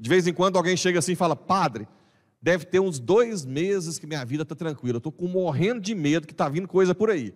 De 0.02 0.10
vez 0.10 0.26
em 0.26 0.34
quando 0.34 0.58
alguém 0.58 0.76
chega 0.76 0.98
assim 0.98 1.12
e 1.12 1.16
fala: 1.16 1.36
Padre, 1.36 1.88
deve 2.42 2.66
ter 2.66 2.80
uns 2.80 2.98
dois 2.98 3.46
meses 3.46 4.00
que 4.00 4.08
minha 4.08 4.26
vida 4.26 4.42
está 4.42 4.56
tranquila. 4.56 4.96
Eu 4.96 5.10
estou 5.10 5.14
morrendo 5.30 5.80
de 5.80 5.94
medo 5.94 6.26
que 6.26 6.34
está 6.34 6.50
vindo 6.50 6.68
coisa 6.68 6.96
por 6.96 7.12
aí. 7.12 7.36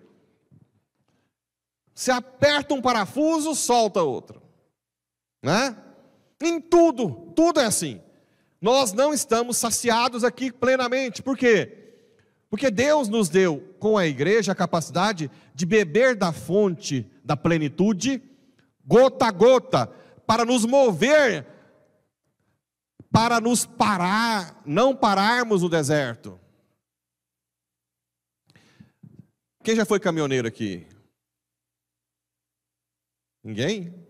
Você 1.94 2.10
aperta 2.10 2.74
um 2.74 2.82
parafuso, 2.82 3.54
solta 3.54 4.02
outro. 4.02 4.42
Né? 5.44 5.78
Em 6.42 6.60
tudo, 6.60 7.32
tudo 7.36 7.60
é 7.60 7.66
assim. 7.66 8.02
Nós 8.60 8.94
não 8.94 9.14
estamos 9.14 9.58
saciados 9.58 10.24
aqui 10.24 10.52
plenamente. 10.52 11.22
Por 11.22 11.38
quê? 11.38 12.00
Porque 12.50 12.72
Deus 12.72 13.08
nos 13.08 13.30
deu, 13.30 13.76
com 13.78 13.96
a 13.96 14.08
igreja, 14.08 14.54
a 14.54 14.56
capacidade 14.56 15.30
de 15.54 15.66
beber 15.68 16.16
da 16.16 16.32
fonte 16.32 17.06
da 17.24 17.38
plenitude, 17.38 18.24
gota 18.84 19.28
a 19.28 19.32
gota, 19.32 19.88
para 20.26 20.44
nos 20.44 20.66
mover, 20.66 21.46
para 23.12 23.40
nos 23.40 23.66
parar, 23.66 24.62
não 24.66 24.96
pararmos 24.96 25.62
no 25.62 25.70
deserto. 25.70 26.40
Quem 29.64 29.76
já 29.76 29.86
foi 29.86 30.00
caminhoneiro 30.00 30.48
aqui? 30.48 30.88
Ninguém? 33.44 34.08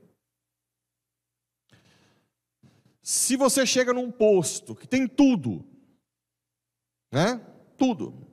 Se 3.02 3.38
você 3.38 3.66
chega 3.66 3.94
num 3.94 4.12
posto 4.12 4.75
que 4.75 4.88
tem 4.88 5.08
tudo, 5.08 5.64
né? 7.12 7.40
Tudo 7.78 8.25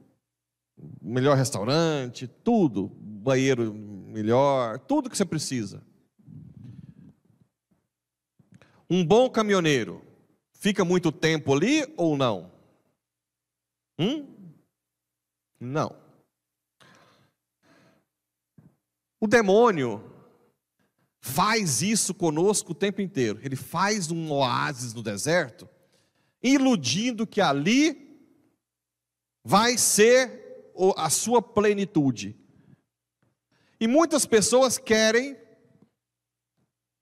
melhor 1.01 1.37
restaurante, 1.37 2.27
tudo, 2.27 2.89
banheiro 2.89 3.73
melhor, 3.75 4.79
tudo 4.81 5.09
que 5.09 5.17
você 5.17 5.25
precisa. 5.25 5.83
Um 8.89 9.05
bom 9.05 9.31
caminhoneiro 9.31 10.05
fica 10.63 10.85
muito 10.85 11.11
tempo 11.11 11.53
ali 11.53 11.93
ou 11.97 12.17
não? 12.17 12.53
Hum? 13.99 14.55
Não. 15.59 16.01
O 19.19 19.27
demônio 19.27 20.09
faz 21.21 21.83
isso 21.83 22.15
conosco 22.15 22.71
o 22.71 22.77
tempo 22.77 23.01
inteiro. 23.01 23.41
Ele 23.43 23.57
faz 23.57 24.13
um 24.13 24.31
oásis 24.31 24.95
no 24.95 25.03
deserto, 25.03 25.69
iludindo 26.41 27.27
que 27.27 27.41
ali 27.41 28.17
vai 29.43 29.77
ser 29.77 30.71
a 30.97 31.11
sua 31.11 31.43
plenitude. 31.43 32.37
E 33.81 33.89
muitas 33.89 34.25
pessoas 34.25 34.79
querem 34.79 35.37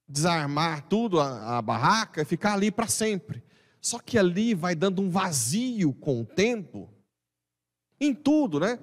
desarmar 0.09 0.88
tudo, 0.88 1.21
a, 1.21 1.59
a 1.59 1.62
barraca, 1.62 2.23
e 2.23 2.25
ficar 2.25 2.55
ali 2.55 2.71
para 2.71 2.88
sempre. 2.88 3.50
Só 3.80 3.99
que 3.99 4.18
ali 4.18 4.54
vai 4.54 4.75
dando 4.75 5.00
um 5.00 5.08
vazio 5.08 5.92
com 5.94 6.20
o 6.20 6.25
tempo, 6.25 6.88
em 8.00 8.14
tudo, 8.14 8.60
né? 8.60 8.78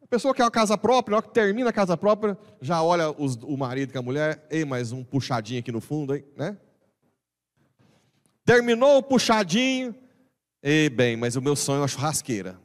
A 0.00 0.06
pessoa 0.06 0.34
quer 0.34 0.44
uma 0.44 0.50
casa 0.50 0.78
própria, 0.78 1.12
na 1.12 1.16
hora 1.18 1.26
que 1.26 1.34
termina 1.34 1.70
a 1.70 1.72
casa 1.72 1.96
própria, 1.96 2.38
já 2.60 2.82
olha 2.82 3.10
os, 3.10 3.36
o 3.42 3.56
marido 3.56 3.92
com 3.92 3.98
a 3.98 4.02
mulher, 4.02 4.46
ei, 4.50 4.64
mais 4.64 4.92
um 4.92 5.02
puxadinho 5.02 5.60
aqui 5.60 5.72
no 5.72 5.80
fundo, 5.80 6.14
hein, 6.14 6.24
né? 6.36 6.56
Terminou 8.44 8.98
o 8.98 9.02
puxadinho, 9.02 9.94
ei, 10.62 10.88
bem, 10.88 11.16
mas 11.16 11.34
o 11.34 11.42
meu 11.42 11.56
sonho 11.56 11.78
é 11.78 11.80
uma 11.80 11.88
churrasqueira. 11.88 12.58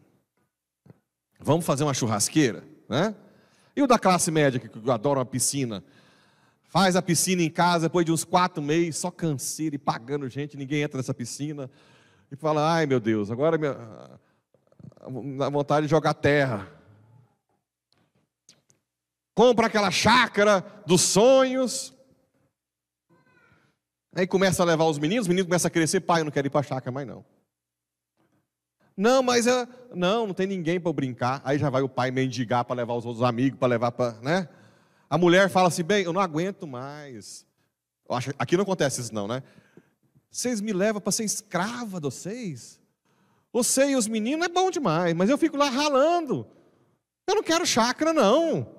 Vamos 1.39 1.65
fazer 1.65 1.83
uma 1.83 1.93
churrasqueira, 1.93 2.63
né? 2.87 3.15
E 3.75 3.81
o 3.81 3.87
da 3.87 3.97
classe 3.97 4.29
média, 4.29 4.59
que 4.59 4.91
adora 4.91 5.19
uma 5.19 5.25
piscina? 5.25 5.83
Faz 6.71 6.95
a 6.95 7.01
piscina 7.01 7.41
em 7.41 7.49
casa, 7.49 7.89
depois 7.89 8.05
de 8.05 8.13
uns 8.13 8.23
quatro 8.23 8.63
meses, 8.63 8.95
só 8.95 9.11
canseira 9.11 9.75
e 9.75 9.77
pagando 9.77 10.29
gente, 10.29 10.55
ninguém 10.55 10.81
entra 10.81 10.95
nessa 10.95 11.13
piscina. 11.13 11.69
E 12.31 12.35
fala, 12.37 12.75
ai 12.75 12.85
meu 12.85 12.97
Deus, 12.97 13.29
agora 13.29 13.57
minha... 13.57 13.73
dá 15.37 15.49
vontade 15.49 15.85
de 15.85 15.91
jogar 15.91 16.13
terra. 16.13 16.65
Compra 19.35 19.67
aquela 19.67 19.91
chácara 19.91 20.63
dos 20.85 21.01
sonhos. 21.01 21.93
Aí 24.15 24.25
começa 24.25 24.63
a 24.63 24.65
levar 24.65 24.85
os 24.85 24.97
meninos, 24.97 25.25
os 25.25 25.27
meninos 25.27 25.49
começam 25.49 25.67
a 25.67 25.71
crescer, 25.71 25.99
pai, 25.99 26.21
eu 26.21 26.25
não 26.25 26.31
quero 26.31 26.47
ir 26.47 26.51
para 26.51 26.61
a 26.61 26.63
chácara 26.63 26.89
mais 26.89 27.05
não. 27.05 27.25
Não, 28.95 29.21
mas 29.21 29.45
eu, 29.45 29.67
não, 29.93 30.27
não 30.27 30.33
tem 30.33 30.47
ninguém 30.47 30.79
para 30.79 30.93
brincar. 30.93 31.41
Aí 31.43 31.59
já 31.59 31.69
vai 31.69 31.81
o 31.81 31.89
pai 31.89 32.11
mendigar 32.11 32.63
para 32.63 32.77
levar 32.77 32.93
os 32.93 33.05
outros 33.05 33.23
amigos, 33.27 33.59
para 33.59 33.67
levar 33.67 33.91
para, 33.91 34.13
né? 34.21 34.47
A 35.11 35.17
mulher 35.17 35.49
fala 35.49 35.67
assim: 35.67 35.83
"Bem, 35.83 36.05
eu 36.05 36.13
não 36.13 36.21
aguento 36.21 36.65
mais". 36.65 37.45
Acho, 38.09 38.31
aqui 38.39 38.55
não 38.55 38.63
acontece 38.63 39.01
isso 39.01 39.13
não, 39.13 39.27
né? 39.27 39.43
Vocês 40.29 40.61
me 40.61 40.71
levam 40.71 41.01
para 41.01 41.11
ser 41.11 41.25
escrava 41.25 41.99
de 41.99 42.05
vocês? 42.05 42.79
Você 43.51 43.89
e 43.89 43.95
os 43.97 44.07
meninos 44.07 44.45
é 44.45 44.49
bom 44.49 44.71
demais, 44.71 45.13
mas 45.13 45.29
eu 45.29 45.37
fico 45.37 45.57
lá 45.57 45.69
ralando. 45.69 46.47
Eu 47.27 47.35
não 47.35 47.43
quero 47.43 47.65
chácara 47.65 48.13
não. 48.13 48.73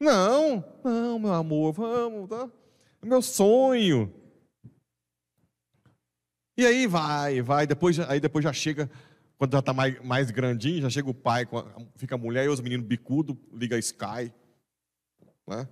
Não, 0.00 0.64
não, 0.84 1.18
meu 1.18 1.34
amor, 1.34 1.72
vamos, 1.72 2.28
tá? 2.28 2.48
É 3.02 3.06
meu 3.06 3.20
sonho. 3.20 4.14
E 6.56 6.64
aí 6.64 6.86
vai, 6.86 7.42
vai, 7.42 7.66
depois, 7.66 7.98
aí 7.98 8.20
depois 8.20 8.44
já 8.44 8.52
chega, 8.52 8.88
quando 9.40 9.52
já 9.52 9.60
está 9.60 9.72
mais, 9.72 9.98
mais 10.04 10.30
grandinho, 10.30 10.82
já 10.82 10.90
chega 10.90 11.08
o 11.08 11.14
pai, 11.14 11.48
fica 11.96 12.14
a 12.14 12.18
mulher 12.18 12.44
e 12.44 12.48
os 12.50 12.60
meninos 12.60 12.86
bicudo, 12.86 13.40
liga 13.54 13.78
Sky. 13.78 14.30
Né? 15.46 15.66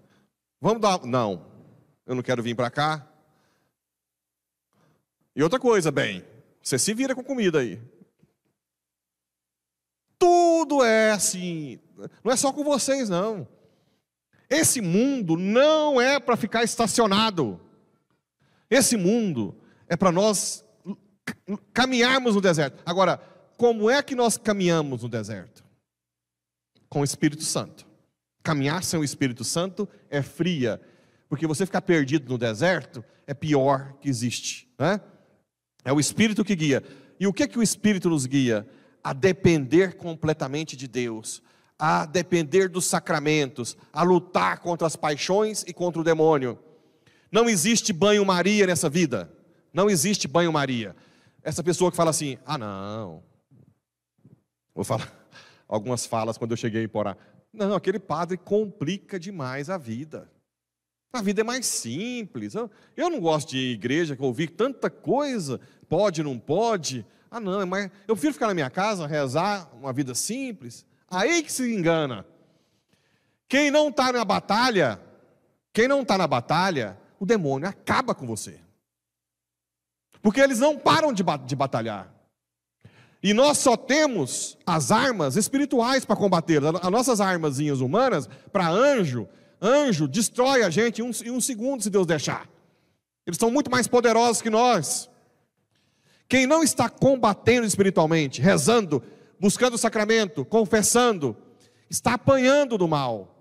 Vamos 0.59 0.81
dar. 0.81 1.05
Não, 1.05 1.45
eu 2.07 2.15
não 2.15 2.23
quero 2.23 2.43
vir 2.43 2.57
para 2.57 2.71
cá. 2.71 3.07
E 5.37 5.43
outra 5.43 5.61
coisa, 5.61 5.91
bem, 5.91 6.25
você 6.63 6.79
se 6.79 6.95
vira 6.95 7.15
com 7.15 7.23
comida 7.23 7.59
aí. 7.59 7.79
Tudo 10.19 10.83
é 10.83 11.11
assim. 11.11 11.79
Não 12.25 12.33
é 12.33 12.37
só 12.37 12.51
com 12.55 12.65
vocês, 12.65 13.11
não. 13.11 13.47
Esse 14.49 14.81
mundo 14.81 15.37
não 15.37 16.01
é 16.01 16.19
para 16.19 16.39
ficar 16.39 16.65
estacionado. 16.65 17.61
Esse 18.71 18.97
mundo 18.97 19.55
é 19.87 19.95
para 19.95 20.11
nós 20.11 20.65
caminharmos 21.75 22.35
no 22.35 22.41
deserto. 22.41 22.83
Agora, 22.87 23.37
como 23.59 23.91
é 23.91 24.01
que 24.05 24.15
nós 24.15 24.37
caminhamos 24.37 25.03
no 25.03 25.09
deserto? 25.09 25.65
Com 26.89 27.01
o 27.01 27.05
Espírito 27.05 27.43
Santo. 27.43 27.85
Caminhar 28.41 28.85
sem 28.85 29.01
o 29.01 29.03
Espírito 29.03 29.43
Santo 29.43 29.89
é 30.09 30.23
fria, 30.23 30.81
porque 31.29 31.45
você 31.45 31.67
ficar 31.67 31.83
perdido 31.83 32.31
no 32.31 32.39
deserto 32.39 33.05
é 33.27 33.35
pior 33.35 33.95
que 34.01 34.09
existe, 34.09 34.73
né? 34.79 35.01
É 35.85 35.93
o 35.93 35.99
Espírito 35.99 36.45
que 36.45 36.55
guia. 36.55 36.85
E 37.19 37.27
o 37.27 37.33
que 37.33 37.43
é 37.43 37.49
que 37.49 37.59
o 37.59 37.63
Espírito 37.63 38.09
nos 38.09 38.27
guia? 38.27 38.65
A 39.03 39.13
depender 39.13 39.97
completamente 39.97 40.77
de 40.77 40.87
Deus, 40.87 41.43
a 41.77 42.07
depender 42.07 42.69
dos 42.69 42.85
sacramentos, 42.85 43.77
a 43.93 44.05
lutar 44.05 44.61
contra 44.61 44.87
as 44.87 44.95
paixões 44.95 45.65
e 45.67 45.73
contra 45.73 46.01
o 46.01 46.05
demônio. 46.05 46.57
Não 47.31 47.51
existe 47.51 47.93
banho-maria 47.93 48.69
nessa 48.69 48.89
vida. 48.89 49.29
Não 49.73 49.91
existe 49.91 50.29
banho-maria. 50.29 50.95
Essa 51.43 51.63
pessoa 51.63 51.91
que 51.91 51.97
fala 51.97 52.11
assim: 52.11 52.39
ah, 52.47 52.57
não. 52.57 53.28
Vou 54.79 54.85
falar 54.85 55.13
algumas 55.67 56.07
falas 56.07 56.39
quando 56.39 56.53
eu 56.53 56.57
cheguei 56.57 56.85
em 56.85 56.89
Porá. 56.89 57.17
Não, 57.53 57.75
aquele 57.75 57.99
padre 57.99 58.37
complica 58.37 59.19
demais 59.19 59.69
a 59.69 59.77
vida. 59.77 60.31
A 61.13 61.21
vida 61.21 61.41
é 61.41 61.45
mais 61.45 61.67
simples. 61.67 62.55
Eu 62.55 63.11
não 63.11 63.19
gosto 63.19 63.49
de 63.51 63.59
igreja 63.73 64.15
que 64.15 64.23
ouvir 64.23 64.51
tanta 64.51 64.89
coisa, 64.89 65.61
pode, 65.89 66.23
não 66.23 66.39
pode. 66.39 67.05
Ah, 67.29 67.41
não, 67.41 67.61
é 67.61 67.65
mais... 67.65 67.91
eu 68.07 68.15
prefiro 68.15 68.35
ficar 68.35 68.47
na 68.47 68.55
minha 68.55 68.71
casa, 68.71 69.05
rezar 69.05 69.69
uma 69.75 69.93
vida 69.93 70.15
simples. 70.15 70.87
Aí 71.11 71.43
que 71.43 71.51
se 71.51 71.75
engana. 71.75 72.25
Quem 73.49 73.73
não 73.73 73.89
está 73.89 74.13
na 74.13 74.25
batalha, 74.25 75.01
quem 75.73 75.89
não 75.89 76.03
está 76.03 76.17
na 76.17 76.29
batalha, 76.29 76.97
o 77.19 77.27
demônio 77.27 77.69
acaba 77.69 78.15
com 78.15 78.29
você. 78.29 78.61
Porque 80.23 80.41
eles 80.41 80.61
não 80.61 80.79
param 80.79 81.13
de, 81.13 81.25
de 81.45 81.57
batalhar. 81.57 82.18
E 83.23 83.35
nós 83.35 83.59
só 83.59 83.77
temos 83.77 84.57
as 84.65 84.93
armas 84.93 85.37
espirituais 85.37 86.05
para 86.05 86.17
combater. 86.17 86.63
As 86.65 86.91
nossas 86.91 87.21
armazinhas 87.21 87.81
humanas, 87.81 88.29
para 88.53 88.69
anjo, 88.69 89.29
anjo 89.61 90.07
destrói 90.07 90.63
a 90.63 90.71
gente 90.71 91.01
em 91.01 91.05
um, 91.05 91.11
em 91.25 91.31
um 91.31 91.41
segundo, 91.41 91.83
se 91.83 91.91
Deus 91.91 92.07
deixar. 92.07 92.49
Eles 93.27 93.39
são 93.39 93.51
muito 93.51 93.71
mais 93.71 93.89
poderosos 93.89 94.41
que 94.41 94.51
nós. 94.51 95.11
Quem 96.29 96.47
não 96.47 96.63
está 96.63 96.89
combatendo 96.89 97.67
espiritualmente, 97.67 98.41
rezando, 98.41 99.03
buscando 99.41 99.75
o 99.75 99.79
sacramento, 99.79 100.45
confessando, 100.45 101.37
está 101.91 102.15
apanhando 102.15 102.79
do 102.79 102.87
mal. 102.87 103.35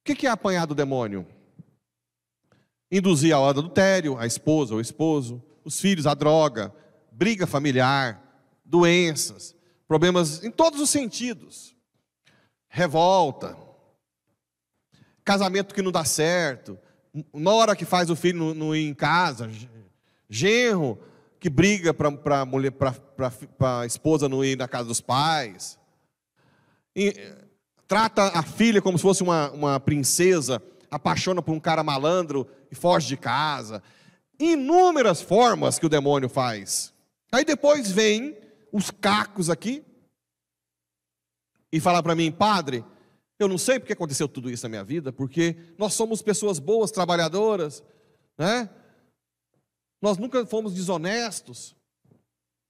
O 0.00 0.14
que 0.14 0.26
é 0.26 0.30
apanhar 0.30 0.66
do 0.66 0.74
demônio? 0.74 1.26
Induzir 2.90 3.34
ao 3.34 3.48
adultério, 3.48 4.18
a 4.18 4.26
esposa 4.26 4.74
ou 4.74 4.80
esposo, 4.80 5.42
os 5.64 5.80
filhos, 5.80 6.06
a 6.06 6.14
droga, 6.14 6.72
briga 7.10 7.46
familiar, 7.46 8.25
doenças, 8.66 9.54
problemas 9.86 10.44
em 10.44 10.50
todos 10.50 10.80
os 10.80 10.90
sentidos, 10.90 11.74
revolta, 12.68 13.56
casamento 15.24 15.74
que 15.74 15.82
não 15.82 15.92
dá 15.92 16.04
certo, 16.04 16.78
nora 17.32 17.74
que 17.74 17.84
faz 17.84 18.10
o 18.10 18.16
filho 18.16 18.54
não 18.54 18.74
ir 18.74 18.86
em 18.86 18.94
casa, 18.94 19.50
genro 20.28 20.98
que 21.38 21.48
briga 21.48 21.94
para 21.94 22.44
mulher, 22.44 22.72
para 22.72 23.80
a 23.80 23.86
esposa 23.86 24.28
não 24.28 24.44
ir 24.44 24.56
na 24.56 24.68
casa 24.68 24.88
dos 24.88 25.00
pais, 25.00 25.78
e, 26.94 27.14
trata 27.86 28.22
a 28.28 28.42
filha 28.42 28.82
como 28.82 28.98
se 28.98 29.02
fosse 29.02 29.22
uma, 29.22 29.50
uma 29.50 29.80
princesa, 29.80 30.62
apaixona 30.90 31.42
por 31.42 31.52
um 31.52 31.60
cara 31.60 31.82
malandro 31.82 32.46
e 32.70 32.74
foge 32.74 33.08
de 33.08 33.16
casa. 33.16 33.82
Inúmeras 34.38 35.20
formas 35.20 35.78
que 35.78 35.86
o 35.86 35.90
demônio 35.90 36.28
faz. 36.28 36.92
Aí 37.30 37.44
depois 37.44 37.90
vem 37.90 38.36
os 38.76 38.90
cacos 38.90 39.48
aqui 39.48 39.82
e 41.72 41.80
fala 41.80 42.02
para 42.02 42.14
mim, 42.14 42.30
padre, 42.30 42.84
eu 43.38 43.48
não 43.48 43.56
sei 43.56 43.78
porque 43.80 43.94
aconteceu 43.94 44.28
tudo 44.28 44.50
isso 44.50 44.64
na 44.64 44.68
minha 44.68 44.84
vida, 44.84 45.10
porque 45.10 45.56
nós 45.78 45.94
somos 45.94 46.20
pessoas 46.20 46.58
boas, 46.58 46.90
trabalhadoras, 46.90 47.82
né? 48.36 48.68
Nós 50.00 50.18
nunca 50.18 50.44
fomos 50.44 50.74
desonestos. 50.74 51.74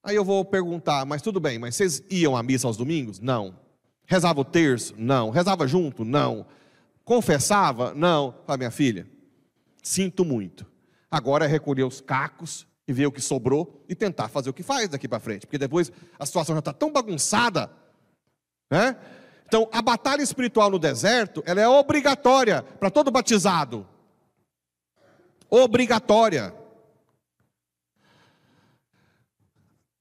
Aí 0.01 0.15
eu 0.15 0.25
vou 0.25 0.45
perguntar, 0.45 1.05
mas 1.05 1.23
tudo 1.23 1.41
bem, 1.41 1.59
mas 1.59 1.75
vocês 1.75 2.05
iam 2.09 2.37
à 2.37 2.43
missa 2.43 2.69
aos 2.69 2.77
domingos? 2.77 3.19
Não. 3.19 3.59
Rezava 4.07 4.41
o 4.41 4.45
terço? 4.45 4.95
Não. 4.97 5.31
Rezava 5.31 5.67
junto? 5.67 6.05
Não. 6.05 6.47
Confessava? 7.05 7.93
Não. 7.95 8.33
Fala, 8.47 8.59
minha 8.59 8.71
filha, 8.71 9.09
sinto 9.83 10.25
muito. 10.25 10.65
Agora 11.11 11.47
é 11.47 11.49
recolher 11.49 11.83
os 11.83 12.01
cacos 12.01 12.65
e 12.87 12.93
ver 12.93 13.07
o 13.07 13.13
que 13.13 13.21
sobrou 13.21 13.85
e 13.89 13.95
tentar 13.95 14.29
fazer 14.29 14.51
o 14.51 14.55
que 14.55 14.63
faz 14.63 14.89
daqui 14.89 15.09
para 15.09 15.19
frente, 15.19 15.47
porque 15.47 15.59
depois 15.59 15.91
a 16.19 16.25
situação 16.25 16.55
já 16.55 16.61
está 16.61 16.73
tão 16.73 16.93
bagunçada, 16.93 17.71
né? 18.71 18.97
Então, 19.47 19.69
a 19.73 19.81
batalha 19.81 20.23
espiritual 20.23 20.71
no 20.71 20.79
deserto, 20.79 21.43
ela 21.47 21.61
é 21.61 21.69
obrigatória 21.69 22.63
para 22.63 22.91
todo 22.91 23.13
batizado. 23.13 23.87
Obrigatória. 25.49 26.53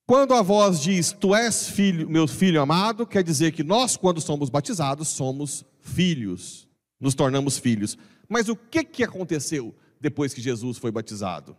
Quando 0.07 0.33
a 0.33 0.41
voz 0.41 0.79
diz, 0.79 1.11
Tu 1.11 1.35
és 1.35 1.69
filho, 1.69 2.09
meu 2.09 2.27
filho 2.27 2.59
amado, 2.59 3.05
quer 3.05 3.23
dizer 3.23 3.51
que 3.51 3.63
nós, 3.63 3.95
quando 3.95 4.19
somos 4.19 4.49
batizados, 4.49 5.09
somos 5.09 5.63
filhos, 5.79 6.67
nos 6.99 7.13
tornamos 7.13 7.57
filhos. 7.59 7.97
Mas 8.27 8.49
o 8.49 8.55
que, 8.55 8.83
que 8.83 9.03
aconteceu 9.03 9.75
depois 10.01 10.33
que 10.33 10.41
Jesus 10.41 10.77
foi 10.77 10.91
batizado? 10.91 11.55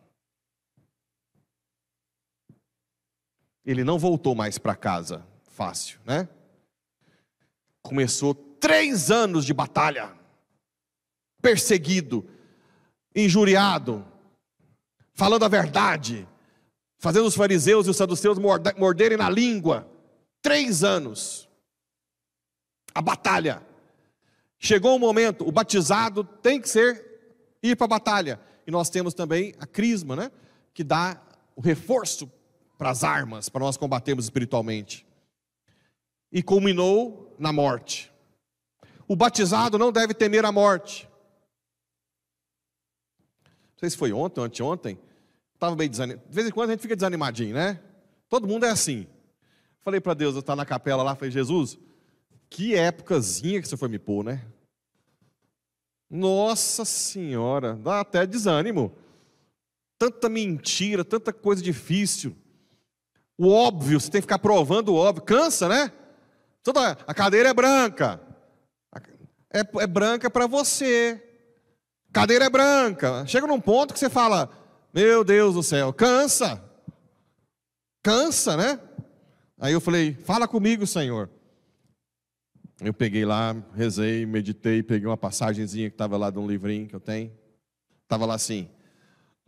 Ele 3.67 3.83
não 3.83 3.99
voltou 3.99 4.35
mais 4.35 4.57
para 4.59 4.77
casa, 4.77 5.27
fácil, 5.43 5.99
né? 6.05 6.29
Começou 7.83 8.33
três 8.33 9.11
anos 9.11 9.45
de 9.45 9.53
batalha, 9.53 10.15
perseguido, 11.43 12.25
injuriado, 13.15 14.07
falando 15.13 15.45
a 15.45 15.49
verdade, 15.49 16.29
fazendo 16.99 17.27
os 17.27 17.35
fariseus 17.35 17.87
e 17.87 17.91
os 17.91 17.97
saduceus 17.97 18.39
morderem 18.77 19.19
na 19.19 19.29
língua. 19.29 19.91
Três 20.41 20.85
anos. 20.85 21.49
A 22.95 23.03
batalha. 23.03 23.63
Chegou 24.59 24.93
o 24.93 24.97
um 24.97 24.99
momento, 24.99 25.47
o 25.47 25.53
batizado 25.53 26.23
tem 26.23 26.61
que 26.61 26.69
ser 26.69 27.05
ir 27.63 27.77
para 27.77 27.87
a 27.87 27.89
batalha. 27.89 28.41
E 28.67 28.71
nós 28.71 28.91
temos 28.91 29.13
também 29.13 29.55
a 29.59 29.67
crisma, 29.67 30.15
né? 30.15 30.31
Que 30.73 30.85
dá 30.85 31.21
o 31.55 31.61
reforço 31.61 32.31
para 32.77 32.91
as 32.91 33.05
armas, 33.05 33.49
para 33.49 33.65
nós 33.65 33.77
combatermos 33.77 34.25
espiritualmente. 34.25 35.07
E 36.31 36.43
culminou 36.43 37.35
na 37.39 37.53
morte. 37.53 38.13
O 39.09 39.15
batizado 39.15 39.79
não 39.79 39.93
deve 39.93 40.13
temer 40.13 40.45
a 40.45 40.53
morte. 40.53 41.09
Não 43.45 43.81
sei 43.81 43.91
se 43.91 43.97
foi 43.97 44.13
ontem 44.13 44.41
ou 44.41 44.47
anteontem, 44.47 44.99
Estava 45.57 45.75
meio 45.75 45.89
desanimado. 45.89 46.29
De 46.29 46.35
vez 46.35 46.47
em 46.47 46.51
quando 46.51 46.69
a 46.69 46.73
gente 46.75 46.83
fica 46.83 46.95
desanimadinho, 46.95 47.55
né? 47.55 47.81
Todo 48.29 48.47
mundo 48.47 48.67
é 48.67 48.71
assim. 48.71 49.07
Falei 49.81 50.01
para 50.01 50.13
Deus, 50.13 50.35
eu 50.35 50.41
estava 50.41 50.57
na 50.57 50.67
capela 50.67 51.03
lá, 51.03 51.15
falei, 51.15 51.31
Jesus, 51.31 51.79
que 52.51 52.75
épocazinha 52.75 53.61
que 53.63 53.67
você 53.67 53.77
foi 53.77 53.89
me 53.89 53.99
pôr, 53.99 54.23
né? 54.23 54.45
Nossa 56.11 56.85
Senhora, 56.85 57.75
dá 57.75 58.01
até 58.01 58.27
desânimo. 58.27 58.95
Tanta 59.99 60.29
mentira, 60.29 61.05
tanta 61.05 61.33
coisa 61.33 61.63
difícil. 61.63 62.37
O 63.39 63.49
óbvio, 63.49 64.01
você 64.01 64.11
tem 64.11 64.21
que 64.21 64.27
ficar 64.27 64.39
provando 64.39 64.91
o 64.91 64.97
óbvio. 64.97 65.25
Cansa, 65.25 65.69
né? 65.69 65.93
Toda, 66.63 66.99
a 67.07 67.15
cadeira 67.15 67.51
é 67.51 67.55
branca. 67.55 68.21
É, 69.53 69.61
é 69.83 69.87
branca 69.87 70.31
para 70.31 70.47
você. 70.47 71.23
Cadeira 72.13 72.47
é 72.47 72.51
branca. 72.51 73.27
Chega 73.27 73.47
num 73.47 73.61
ponto 73.61 73.93
que 73.93 74.01
você 74.01 74.09
fala, 74.09 74.51
meu 74.93 75.23
Deus 75.23 75.55
do 75.55 75.63
céu, 75.63 75.93
cansa. 75.93 76.63
Cansa, 78.03 78.57
né? 78.57 78.81
Aí 79.59 79.73
eu 79.73 79.81
falei: 79.81 80.15
Fala 80.15 80.47
comigo, 80.47 80.87
Senhor. 80.87 81.31
Eu 82.81 82.93
peguei 82.93 83.25
lá, 83.25 83.57
rezei, 83.75 84.27
meditei, 84.27 84.83
peguei 84.83 85.07
uma 85.07 85.17
passagenzinha 85.17 85.89
que 85.89 85.95
estava 85.95 86.17
lá 86.17 86.31
de 86.31 86.39
um 86.39 86.47
livrinho 86.47 86.87
que 86.87 86.95
eu 86.95 87.01
tenho. 87.01 87.33
Estava 88.03 88.27
lá 88.27 88.35
assim: 88.35 88.69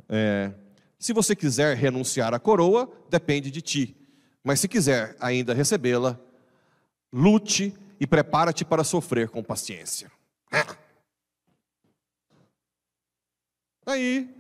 é, 0.09 0.53
Se 0.99 1.13
você 1.13 1.37
quiser 1.37 1.77
renunciar 1.77 2.35
à 2.35 2.41
coroa, 2.41 2.91
depende 3.09 3.51
de 3.51 3.63
ti. 3.63 3.97
Mas 4.43 4.61
se 4.61 4.69
quiser 4.69 5.17
ainda 5.21 5.55
recebê-la, 5.55 6.19
lute 7.13 7.75
e 8.01 8.07
prepara-te 8.07 8.65
para 8.65 8.83
sofrer 8.83 9.29
com 9.29 9.43
paciência. 9.43 10.11
Aí 13.87 14.35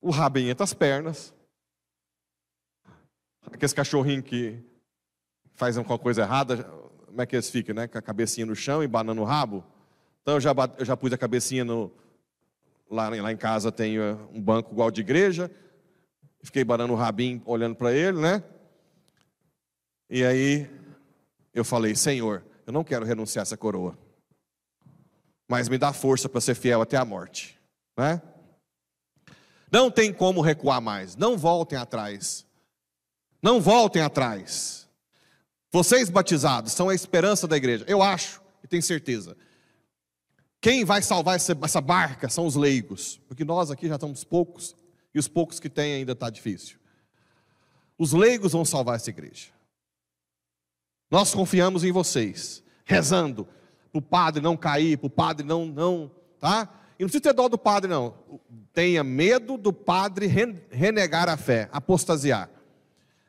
o 0.00 0.10
rabo 0.10 0.38
entre 0.38 0.62
as 0.62 0.72
pernas. 0.72 1.34
Aqueles 3.46 3.72
cachorrinhos 3.72 4.24
que 4.24 4.58
fazem 5.54 5.80
alguma 5.80 5.98
coisa 5.98 6.22
errada, 6.22 6.64
como 7.06 7.20
é 7.20 7.26
que 7.26 7.34
eles 7.34 7.50
ficam, 7.50 7.74
né? 7.74 7.86
Com 7.86 7.98
a 7.98 8.02
cabecinha 8.02 8.46
no 8.46 8.54
chão 8.54 8.82
e 8.82 8.88
banando 8.88 9.20
o 9.20 9.24
rabo. 9.24 9.64
Então 10.22 10.34
eu 10.34 10.40
já, 10.40 10.54
eu 10.78 10.84
já 10.84 10.96
pus 10.96 11.12
a 11.12 11.18
cabecinha 11.18 11.64
no. 11.64 11.92
Lá, 12.90 13.08
lá 13.08 13.30
em 13.30 13.36
casa 13.36 13.70
tem 13.70 13.98
eh, 13.98 14.16
um 14.32 14.40
banco 14.40 14.72
igual 14.72 14.90
de 14.90 15.00
igreja. 15.00 15.50
Fiquei 16.42 16.64
banando 16.64 16.92
o 16.92 16.96
rabinho, 16.96 17.42
olhando 17.44 17.74
para 17.76 17.92
ele, 17.92 18.18
né? 18.18 18.42
E 20.08 20.24
aí 20.24 20.70
eu 21.52 21.64
falei, 21.64 21.94
Senhor, 21.94 22.44
eu 22.66 22.72
não 22.72 22.82
quero 22.82 23.04
renunciar 23.04 23.42
a 23.42 23.44
essa 23.44 23.56
coroa. 23.56 23.96
Mas 25.48 25.68
me 25.68 25.76
dá 25.76 25.92
força 25.92 26.28
para 26.28 26.40
ser 26.40 26.54
fiel 26.54 26.80
até 26.80 26.96
a 26.96 27.04
morte. 27.04 27.58
Né? 27.96 28.22
Não 29.70 29.90
tem 29.90 30.12
como 30.12 30.40
recuar 30.40 30.80
mais. 30.80 31.16
Não 31.16 31.36
voltem 31.36 31.78
atrás. 31.78 32.46
Não 33.42 33.60
voltem 33.60 34.02
atrás. 34.02 34.88
Vocês 35.72 36.10
batizados 36.10 36.72
são 36.72 36.88
a 36.88 36.94
esperança 36.94 37.46
da 37.46 37.56
igreja. 37.56 37.84
Eu 37.86 38.02
acho 38.02 38.40
e 38.64 38.66
tenho 38.66 38.82
certeza. 38.82 39.36
Quem 40.60 40.84
vai 40.84 41.02
salvar 41.02 41.36
essa 41.36 41.80
barca 41.80 42.28
são 42.28 42.46
os 42.46 42.54
leigos, 42.54 43.20
porque 43.26 43.44
nós 43.44 43.70
aqui 43.70 43.88
já 43.88 43.94
estamos 43.94 44.24
poucos 44.24 44.76
e 45.14 45.18
os 45.18 45.28
poucos 45.28 45.58
que 45.58 45.68
têm 45.68 45.94
ainda 45.94 46.12
está 46.12 46.30
difícil. 46.30 46.78
Os 47.98 48.12
leigos 48.12 48.52
vão 48.52 48.64
salvar 48.64 48.96
essa 48.96 49.10
igreja. 49.10 49.48
Nós 51.10 51.34
confiamos 51.34 51.84
em 51.84 51.92
vocês, 51.92 52.62
rezando 52.84 53.46
para 53.92 53.98
o 53.98 54.02
padre 54.02 54.40
não 54.40 54.56
cair, 54.56 54.96
para 54.96 55.06
o 55.06 55.10
padre 55.10 55.44
não, 55.44 55.66
não, 55.66 56.10
tá? 56.38 56.68
E 56.98 57.02
não 57.02 57.08
precisa 57.08 57.22
ter 57.22 57.32
dó 57.32 57.48
do 57.48 57.58
padre, 57.58 57.90
não. 57.90 58.14
Tenha 58.72 59.02
medo 59.02 59.56
do 59.56 59.72
padre 59.72 60.26
renegar 60.70 61.28
a 61.28 61.36
fé, 61.36 61.68
apostasiar. 61.72 62.48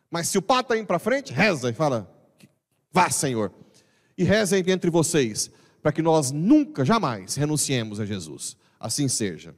Mas 0.10 0.28
se 0.28 0.38
o 0.38 0.42
padre 0.42 0.64
está 0.64 0.78
indo 0.78 0.88
para 0.88 1.00
frente, 1.00 1.34
reza 1.34 1.70
e 1.70 1.74
fala: 1.74 2.10
Vá, 2.92 3.10
Senhor. 3.10 3.52
E 4.18 4.24
reza 4.24 4.60
entre 4.60 4.92
vocês, 4.92 5.50
para 5.82 5.92
que 5.92 6.02
nós 6.02 6.32
nunca, 6.32 6.86
jamais 6.86 7.36
renunciemos 7.36 8.00
a 8.00 8.06
Jesus. 8.06 8.58
Assim 8.80 9.08
seja. 9.08 9.56